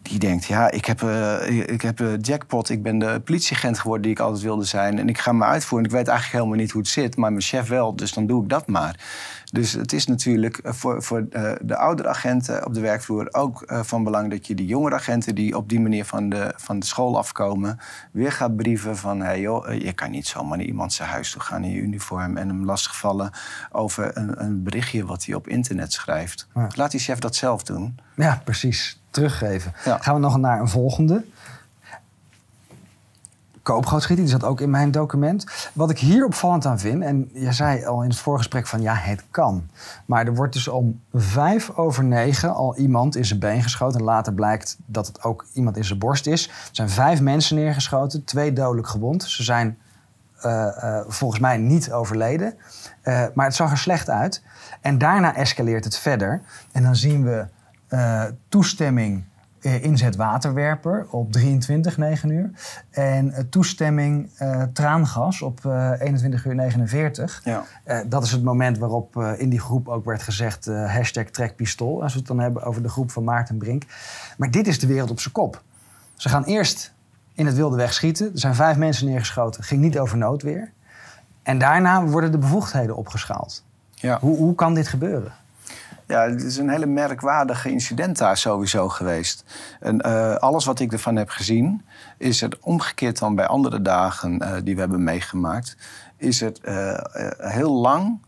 [0.10, 4.02] die denkt, ja, ik heb, uh, ik heb uh, jackpot, ik ben de politieagent geworden
[4.02, 5.00] die ik altijd wilde zijn.
[5.00, 5.88] En ik ga me uitvoeren.
[5.88, 8.44] Ik weet eigenlijk helemaal niet hoe het zit, maar mijn chef wel, dus dan doe
[8.44, 9.00] ik dat maar.
[9.52, 11.28] Dus het is natuurlijk eh, voor, voor
[11.62, 15.58] de oudere agenten op de werkvloer ook van belang dat je die jongere agenten die
[15.58, 17.80] op die manier van de, van de school afkomen,
[18.12, 21.32] weer gaat brieven van, hé hey joh, je kan niet zomaar naar iemand zijn huis
[21.32, 23.32] toe gaan in je uniform en hem lastigvallen
[23.72, 26.48] over een, een berichtje wat hij op internet schrijft.
[26.76, 27.98] Laat die chef dat zelf doen.
[28.16, 29.74] Ja, precies teruggeven.
[29.76, 31.26] Gaan we nog naar een volgende.
[33.62, 35.46] Koopgrootschieten, die zat ook in mijn document.
[35.74, 38.94] Wat ik hier opvallend aan vind, en je zei al in het voorgesprek van ja,
[38.94, 39.70] het kan.
[40.06, 44.00] Maar er wordt dus om vijf over negen al iemand in zijn been geschoten.
[44.00, 46.48] En later blijkt dat het ook iemand in zijn borst is.
[46.48, 49.24] Er zijn vijf mensen neergeschoten, twee dodelijk gewond.
[49.24, 49.78] Ze zijn
[50.46, 52.54] uh, uh, volgens mij niet overleden.
[53.04, 54.44] Uh, maar het zag er slecht uit.
[54.82, 56.42] En daarna escaleert het verder.
[56.72, 57.46] En dan zien we
[57.90, 59.24] uh, toestemming
[59.62, 62.52] uh, inzet waterwerper op 23, 9 uur.
[62.90, 64.30] En uh, toestemming
[64.74, 65.66] traangas op
[66.00, 67.42] 21 uur 49.
[67.44, 67.64] Ja.
[68.08, 72.04] dat is het moment waarop in die groep ook werd gezegd hashtag trekpistool.
[72.04, 73.84] Als we het dan hebben over de groep van Maarten Brink.
[74.38, 75.64] Maar dit is de wereld op zijn kop.
[76.16, 76.94] Ze gaan eerst
[77.34, 78.32] in het wilde weg schieten.
[78.34, 79.64] Er zijn vijf mensen neergeschoten.
[79.64, 80.72] Ging niet over noodweer.
[81.44, 83.64] En daarna worden de bevoegdheden opgeschaald.
[83.94, 84.20] Ja.
[84.20, 85.34] Hoe, hoe kan dit gebeuren?
[86.08, 89.44] Ja, het is een hele merkwaardige incident daar sowieso geweest.
[89.80, 91.86] En uh, alles wat ik ervan heb gezien,
[92.18, 95.78] is het omgekeerd dan bij andere dagen uh, die we hebben meegemaakt,
[96.18, 96.98] is het uh,
[97.38, 98.24] heel lang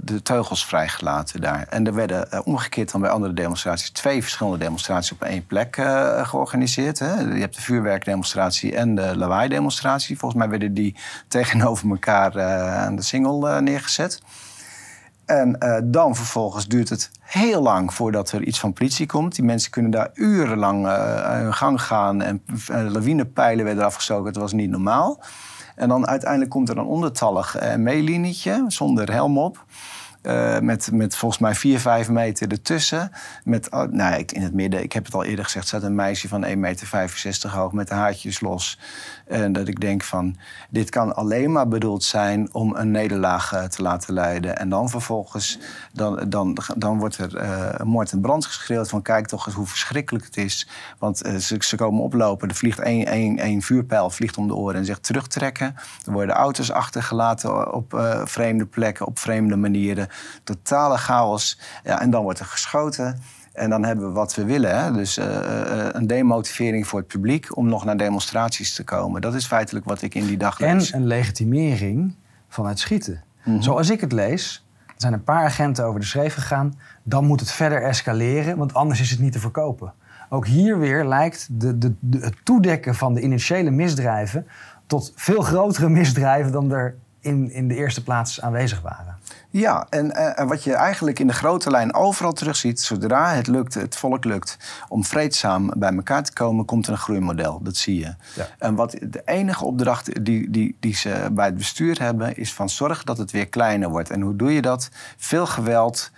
[0.00, 1.66] de teugels vrijgelaten daar.
[1.68, 5.74] En er werden omgekeerd dan bij andere demonstraties twee verschillende demonstraties op één plek
[6.22, 6.98] georganiseerd.
[6.98, 7.20] Hè.
[7.20, 10.18] Je hebt de vuurwerkdemonstratie en de lawaai-demonstratie.
[10.18, 10.96] Volgens mij werden die
[11.28, 14.22] tegenover elkaar aan de single neergezet.
[15.28, 19.34] En uh, dan vervolgens duurt het heel lang voordat er iets van politie komt.
[19.34, 24.26] Die mensen kunnen daar urenlang uh, hun gang gaan en uh, lawinepijlen werden afgestoken.
[24.26, 25.20] Het was niet normaal.
[25.76, 29.64] En dan uiteindelijk komt er een ondertallig uh, meelinietje zonder helm op.
[30.28, 33.10] Uh, met, met volgens mij 4, 5 meter ertussen.
[33.44, 36.28] Met, oh, nou, in het midden, ik heb het al eerder gezegd, staat een meisje
[36.28, 38.78] van 1,65 meter hoog met de haartjes los.
[39.26, 40.36] En dat ik denk van,
[40.70, 44.58] dit kan alleen maar bedoeld zijn om een nederlaag uh, te laten leiden.
[44.58, 45.58] En dan vervolgens,
[45.92, 49.66] dan, dan, dan wordt er uh, moord en brand geschreeuwd van kijk toch eens hoe
[49.66, 50.68] verschrikkelijk het is.
[50.98, 54.76] Want ze, ze, komen oplopen, er vliegt één, één, één vuurpijl vliegt om de oren
[54.76, 55.74] en zegt terugtrekken.
[56.06, 60.08] Er worden auto's achtergelaten op vreemde plekken, op vreemde manieren
[60.44, 61.60] totale chaos.
[61.84, 63.20] Ja, en dan wordt er geschoten.
[63.52, 64.78] En dan hebben we wat we willen.
[64.78, 64.92] Hè?
[64.92, 65.26] Dus uh,
[65.92, 69.20] een demotivering voor het publiek om nog naar demonstraties te komen.
[69.20, 70.90] Dat is feitelijk wat ik in die dag lees.
[70.90, 72.14] En een legitimering
[72.48, 73.22] van het schieten.
[73.44, 76.78] Mm Zoals ik het lees, er zijn een paar agenten over de schreef gegaan.
[77.02, 79.92] Dan moet het verder escaleren, want anders is het niet te verkopen.
[80.28, 84.46] Ook hier weer lijkt de, de, de, het toedekken van de initiële misdrijven
[84.86, 86.96] tot veel grotere misdrijven dan er
[87.28, 89.16] in, in de eerste plaats aanwezig waren.
[89.50, 93.74] Ja, en, uh, wat je eigenlijk in de grote lijn overal terugziet, zodra het lukt,
[93.74, 94.56] het volk lukt
[94.88, 97.60] om vreedzaam bij elkaar te komen, komt er een groeimodel.
[97.62, 98.14] Dat zie je.
[98.34, 98.48] Ja.
[98.58, 102.68] En wat de enige opdracht die, die, die ze bij het bestuur hebben, is van
[102.68, 104.10] zorg dat het weer kleiner wordt.
[104.10, 104.88] En hoe doe je dat?
[105.16, 106.10] Veel geweld,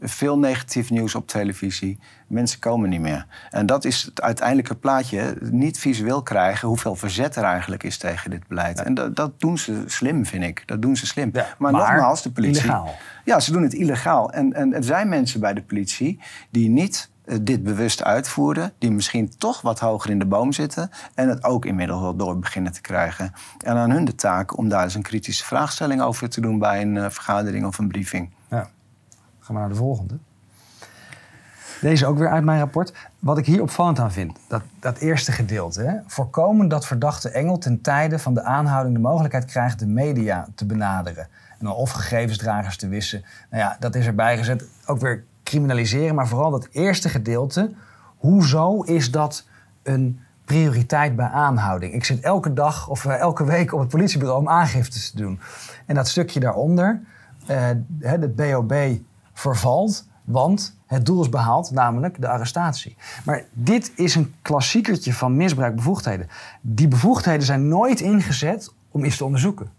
[0.00, 1.98] veel negatief nieuws op televisie.
[2.26, 3.26] Mensen komen niet meer.
[3.50, 5.36] En dat is het uiteindelijke plaatje.
[5.40, 8.80] Niet visueel krijgen hoeveel verzet er eigenlijk is tegen dit beleid.
[8.80, 10.62] En dat, dat, doen ze slim, vind ik.
[10.66, 11.32] Dat doen ze slim.
[11.58, 12.62] maar, nogmaals, de politie.
[12.62, 12.94] Illegaal.
[13.24, 14.32] Ja, ze doen het illegaal.
[14.32, 16.20] En, en er zijn mensen bij de politie
[16.50, 20.90] die niet eh, dit bewust uitvoeren, die misschien toch wat hoger in de boom zitten
[21.14, 23.32] en het ook inmiddels wel door beginnen te krijgen.
[23.64, 26.82] En aan hun de taak om daar eens een kritische vraagstelling over te doen bij
[26.82, 28.30] een uh, vergadering of een briefing.
[29.48, 30.18] Gaan we naar de volgende.
[31.80, 32.92] Deze ook weer uit mijn rapport.
[33.18, 35.82] Wat ik hier opvallend aan vind, dat, dat eerste gedeelte.
[35.82, 35.94] Hè?
[36.06, 40.66] Voorkomen dat verdachte Engel ten tijde van de aanhouding de mogelijkheid krijgt de media te
[40.66, 41.28] benaderen.
[41.58, 43.24] En of gegevensdragers te wissen.
[43.50, 44.68] Nou ja, dat is erbij gezet.
[44.86, 47.72] Ook weer criminaliseren, maar vooral dat eerste gedeelte.
[48.16, 49.46] Hoezo is dat
[49.82, 51.92] een prioriteit bij aanhouding?
[51.92, 55.40] Ik zit elke dag of eh, elke week op het politiebureau om aangiftes te doen.
[55.86, 57.00] En dat stukje daaronder,
[57.50, 57.68] uh,
[58.00, 58.98] het BOB
[59.38, 62.96] vervalt, want het doel is behaald, namelijk de arrestatie.
[63.24, 66.28] Maar dit is een klassiekertje van misbruikbevoegdheden.
[66.60, 69.70] Die bevoegdheden zijn nooit ingezet om iets te onderzoeken.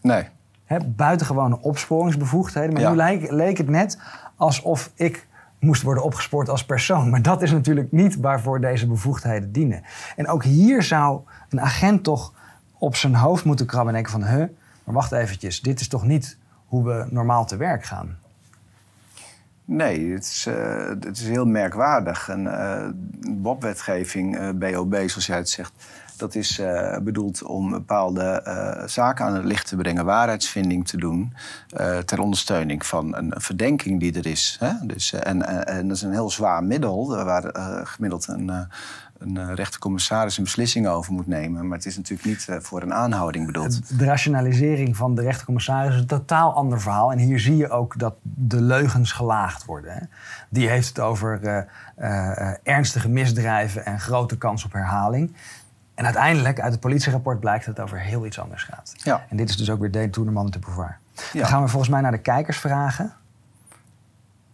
[0.00, 0.28] Nee.
[0.64, 2.72] He, buitengewone opsporingsbevoegdheden.
[2.72, 3.98] Maar nu leek, leek het net
[4.36, 5.26] alsof ik
[5.58, 7.10] moest worden opgespoord als persoon.
[7.10, 9.82] Maar dat is natuurlijk niet waarvoor deze bevoegdheden dienen.
[10.16, 12.32] En ook hier zou een agent toch
[12.78, 14.38] op zijn hoofd moeten krabben en denken van...
[14.84, 16.36] maar wacht eventjes, dit is toch niet
[16.66, 18.18] hoe we normaal te werk gaan?
[19.72, 22.28] Nee, het is, uh, het is heel merkwaardig.
[22.28, 22.86] Een uh,
[23.30, 25.72] BOP-wetgeving, BOB zoals jij het zegt...
[26.16, 26.60] dat is
[27.02, 28.42] bedoeld om bepaalde
[28.86, 30.04] zaken aan het licht te brengen...
[30.04, 31.34] waarheidsvinding te doen...
[32.04, 34.56] ter ondersteuning van een verdenking die er is.
[34.60, 34.72] Hè?
[34.82, 37.24] Dus, en, en dat is een heel zwaar middel...
[37.24, 37.50] waar
[37.86, 38.68] gemiddeld een
[39.20, 41.68] een uh, rechtercommissaris een beslissing over moet nemen.
[41.68, 43.98] Maar het is natuurlijk niet uh, voor een aanhouding bedoeld.
[43.98, 47.12] De rationalisering van de rechtercommissaris is een totaal ander verhaal.
[47.12, 49.94] En hier zie je ook dat de leugens gelaagd worden.
[49.94, 50.00] Hè.
[50.48, 51.40] Die heeft het over
[51.98, 55.36] uh, ernstige misdrijven en grote kans op herhaling.
[55.94, 58.94] En uiteindelijk, uit het politierapport blijkt dat het over heel iets anders gaat.
[58.96, 59.26] Ja.
[59.28, 60.98] En dit is dus ook weer Deen Toeneman te Beauvoir.
[61.14, 61.40] Ja.
[61.40, 63.12] Dan gaan we volgens mij naar de kijkers vragen.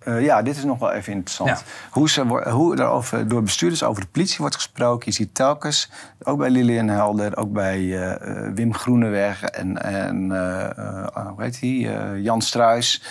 [0.09, 1.65] Uh, ja, dit is nog wel even interessant.
[1.91, 5.07] Hoe, ze, hoe er over, door bestuurders over de politie wordt gesproken.
[5.07, 5.91] Je ziet telkens,
[6.23, 12.21] ook bij Lilian Helder, ook bij uh, Wim Groeneweg en, en uh, hoe heet hij?
[12.21, 13.03] Jan Struis.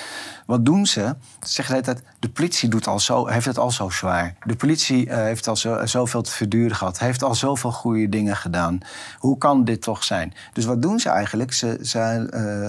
[0.45, 1.15] Wat doen ze?
[1.41, 4.35] Ze zeggen de de politie doet al zo, heeft het al zo zwaar.
[4.43, 6.99] De politie heeft al zo, zoveel te verduren gehad.
[6.99, 8.79] Heeft al zoveel goede dingen gedaan.
[9.17, 10.33] Hoe kan dit toch zijn?
[10.53, 11.53] Dus wat doen ze eigenlijk?
[11.53, 11.97] Ze, ze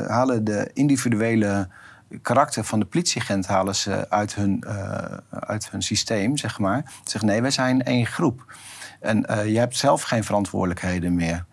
[0.08, 1.68] halen de individuele
[2.22, 4.98] karakter van de politieagent halen ze uit hun, uh,
[5.30, 6.82] uit hun systeem, zeg maar.
[6.86, 8.54] Ze zeggen nee, wij zijn één groep.
[9.00, 11.44] En uh, je hebt zelf geen verantwoordelijkheden meer.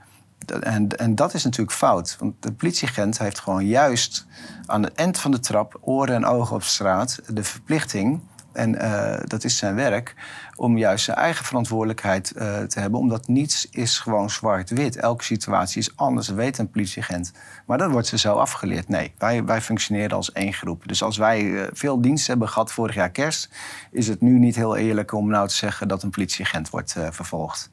[0.62, 2.16] En, en dat is natuurlijk fout.
[2.20, 4.26] Want de politieagent heeft gewoon juist
[4.66, 8.22] aan het eind van de trap, oren en ogen op straat, de verplichting
[8.54, 10.16] en uh, dat is zijn werk
[10.56, 13.00] om juist zijn eigen verantwoordelijkheid uh, te hebben.
[13.00, 14.96] Omdat niets is gewoon zwart-wit.
[14.96, 17.32] Elke situatie is anders, dat weet een politieagent.
[17.66, 18.90] Maar dat wordt ze zo afgeleerd.
[18.90, 20.88] Nee, wij, wij functioneren als één groep.
[20.88, 23.50] Dus als wij uh, veel dienst hebben gehad vorig jaar kerst...
[23.92, 27.70] is het nu niet heel eerlijk om nou te zeggen dat een politieagent wordt vervolgd.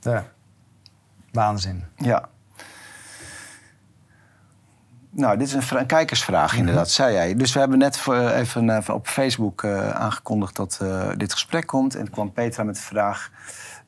[0.00, 0.26] Ja,
[1.32, 1.84] waanzin.
[1.96, 2.28] Ja.
[5.16, 6.60] Nou, dit is een, kijkersvraag mhm.
[6.60, 7.34] inderdaad, zei jij.
[7.34, 11.94] Dus we hebben net even, even op Facebook uh, aangekondigd dat uh, dit gesprek komt.
[11.94, 13.30] En kwam Petra met de vraag...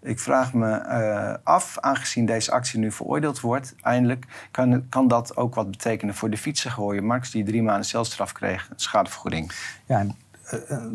[0.02, 5.36] Ik vraag me uh, af, aangezien deze actie nu veroordeeld wordt, eindelijk, kan, kan dat
[5.36, 9.52] ook wat betekenen voor de fietsengooier Max, die drie maanden celstraf kreeg, schadevergoeding?
[9.86, 10.06] Ja,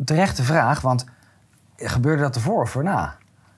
[0.04, 1.04] terechte vraag, want
[1.76, 3.16] gebeurde dat ervoor of erna?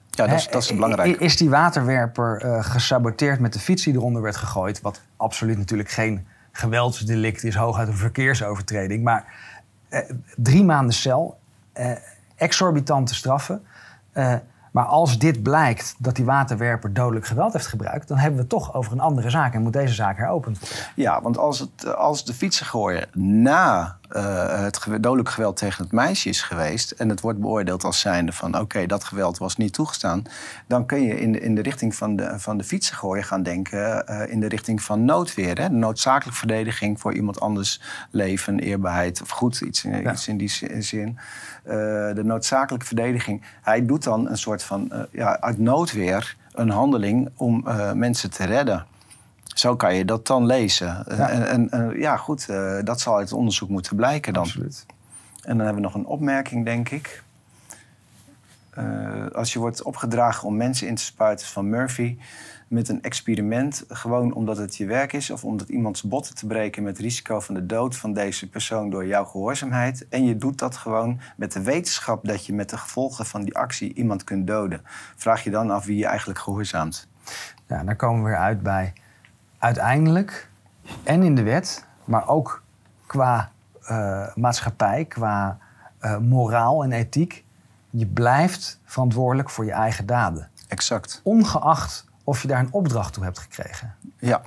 [0.09, 1.19] Ja, dat is, dat is belangrijk.
[1.19, 4.81] Is die waterwerper gesaboteerd met de fiets die eronder werd gegooid?
[4.81, 6.27] Wat absoluut natuurlijk geen
[6.57, 9.03] geweldsdelict is hooguit een verkeersovertreding.
[9.03, 9.25] Maar
[9.89, 9.99] eh,
[10.35, 11.39] drie maanden cel,
[11.73, 11.91] eh,
[12.35, 13.63] exorbitante straffen.
[14.11, 14.33] Eh,
[14.71, 18.49] maar als dit blijkt dat die waterwerper dodelijk geweld heeft gebruikt, dan hebben we het
[18.49, 20.77] toch over een andere zaak en moet deze zaak heropend worden.
[20.95, 26.29] Ja, want als, het, als de fietsengooier na uh, het dodelijk geweld tegen het meisje
[26.29, 30.23] is geweest en het wordt beoordeeld als zijnde van oké, dat geweld was niet toegestaan,
[30.67, 34.03] dan kun je in de, in de richting van de, van de fietsengooier gaan denken
[34.09, 35.59] uh, in de richting van noodweer.
[35.59, 35.69] Hè?
[35.69, 37.81] De noodzakelijke verdediging voor iemand anders
[38.11, 41.17] leven, eerbaarheid of goed, iets in, iets in die zin.
[41.65, 41.73] Uh,
[42.13, 43.43] de noodzakelijke verdediging.
[43.61, 48.85] Hij doet dan een soort van ja, uit noodweer een handeling om mensen te redden.
[49.55, 51.05] Zo kan je dat dan lezen.
[51.07, 51.29] Ja.
[51.29, 54.43] En, en, ja, goed, uh, dat zal uit het onderzoek moeten blijken dan.
[54.43, 54.85] Absoluut.
[55.41, 57.23] En dan hebben we nog een opmerking, denk ik.
[58.77, 62.17] Uh, als je wordt opgedragen om mensen in te spuiten van Murphy
[62.67, 66.83] met een experiment, gewoon omdat het je werk is of omdat iemands botten te breken
[66.83, 70.07] met risico van de dood van deze persoon door jouw gehoorzaamheid.
[70.09, 73.57] En je doet dat gewoon met de wetenschap dat je met de gevolgen van die
[73.57, 74.81] actie iemand kunt doden.
[75.15, 77.07] Vraag je dan af wie je eigenlijk gehoorzaamt.
[77.67, 78.93] Ja, daar komen we weer uit bij
[79.65, 80.49] uiteindelijk,
[81.03, 82.63] en in de wet, maar ook
[83.05, 83.51] qua
[83.91, 85.57] uh, maatschappij, qua
[86.01, 87.43] uh, moraal en ethiek,
[87.89, 90.49] je blijft verantwoordelijk voor je eigen daden.
[90.67, 91.21] Exact.
[91.23, 93.95] Ongeacht of je daar een opdracht toe hebt gekregen.
[94.19, 94.41] Ja,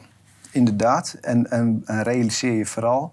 [0.51, 1.17] inderdaad.
[1.21, 3.13] En, en, en realiseer je vooral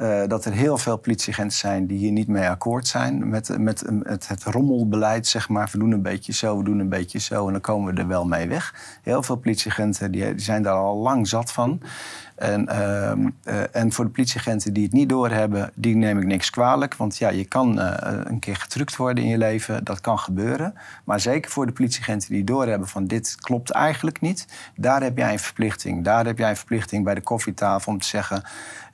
[0.00, 3.84] uh, dat er heel veel politieagenten zijn die hier niet mee akkoord zijn met, met,
[3.90, 5.68] met, het rommelbeleid, zeg maar.
[5.72, 8.08] We doen een beetje zo, we doen een beetje zo en dan komen we er
[8.08, 8.98] wel mee weg.
[9.02, 11.80] Heel veel politieagenten die, die zijn daar al lang zat van.
[12.38, 16.94] En, uh, en voor de politieagenten die het niet doorhebben, die neem ik niks kwalijk.
[16.94, 20.74] Want ja, je kan uh, een keer getrukt worden in je leven, dat kan gebeuren.
[21.04, 25.32] Maar zeker voor de politieagenten die doorhebben van dit klopt eigenlijk niet, daar heb jij
[25.32, 26.04] een verplichting.
[26.04, 28.42] Daar heb jij een verplichting bij de koffietafel om te zeggen,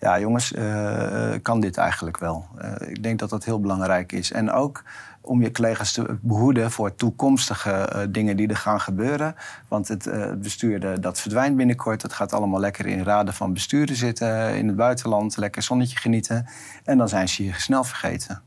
[0.01, 2.49] ja jongens, uh, kan dit eigenlijk wel?
[2.79, 4.33] ik denk dat dat heel belangrijk is.
[4.33, 4.83] En ook
[5.25, 9.35] om je collega's te behoeden voor toekomstige uh, dingen die er gaan gebeuren.
[9.68, 12.03] Want het uh, bestuur dat verdwijnt binnenkort.
[12.03, 15.37] Het gaat allemaal lekker in raden van besturen zitten in het buitenland.
[15.37, 16.47] Lekker zonnetje genieten.
[16.85, 18.43] En dan zijn ze je snel vergeten.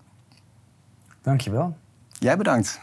[1.21, 1.77] Dankjewel.
[2.19, 2.79] Jij bedankt.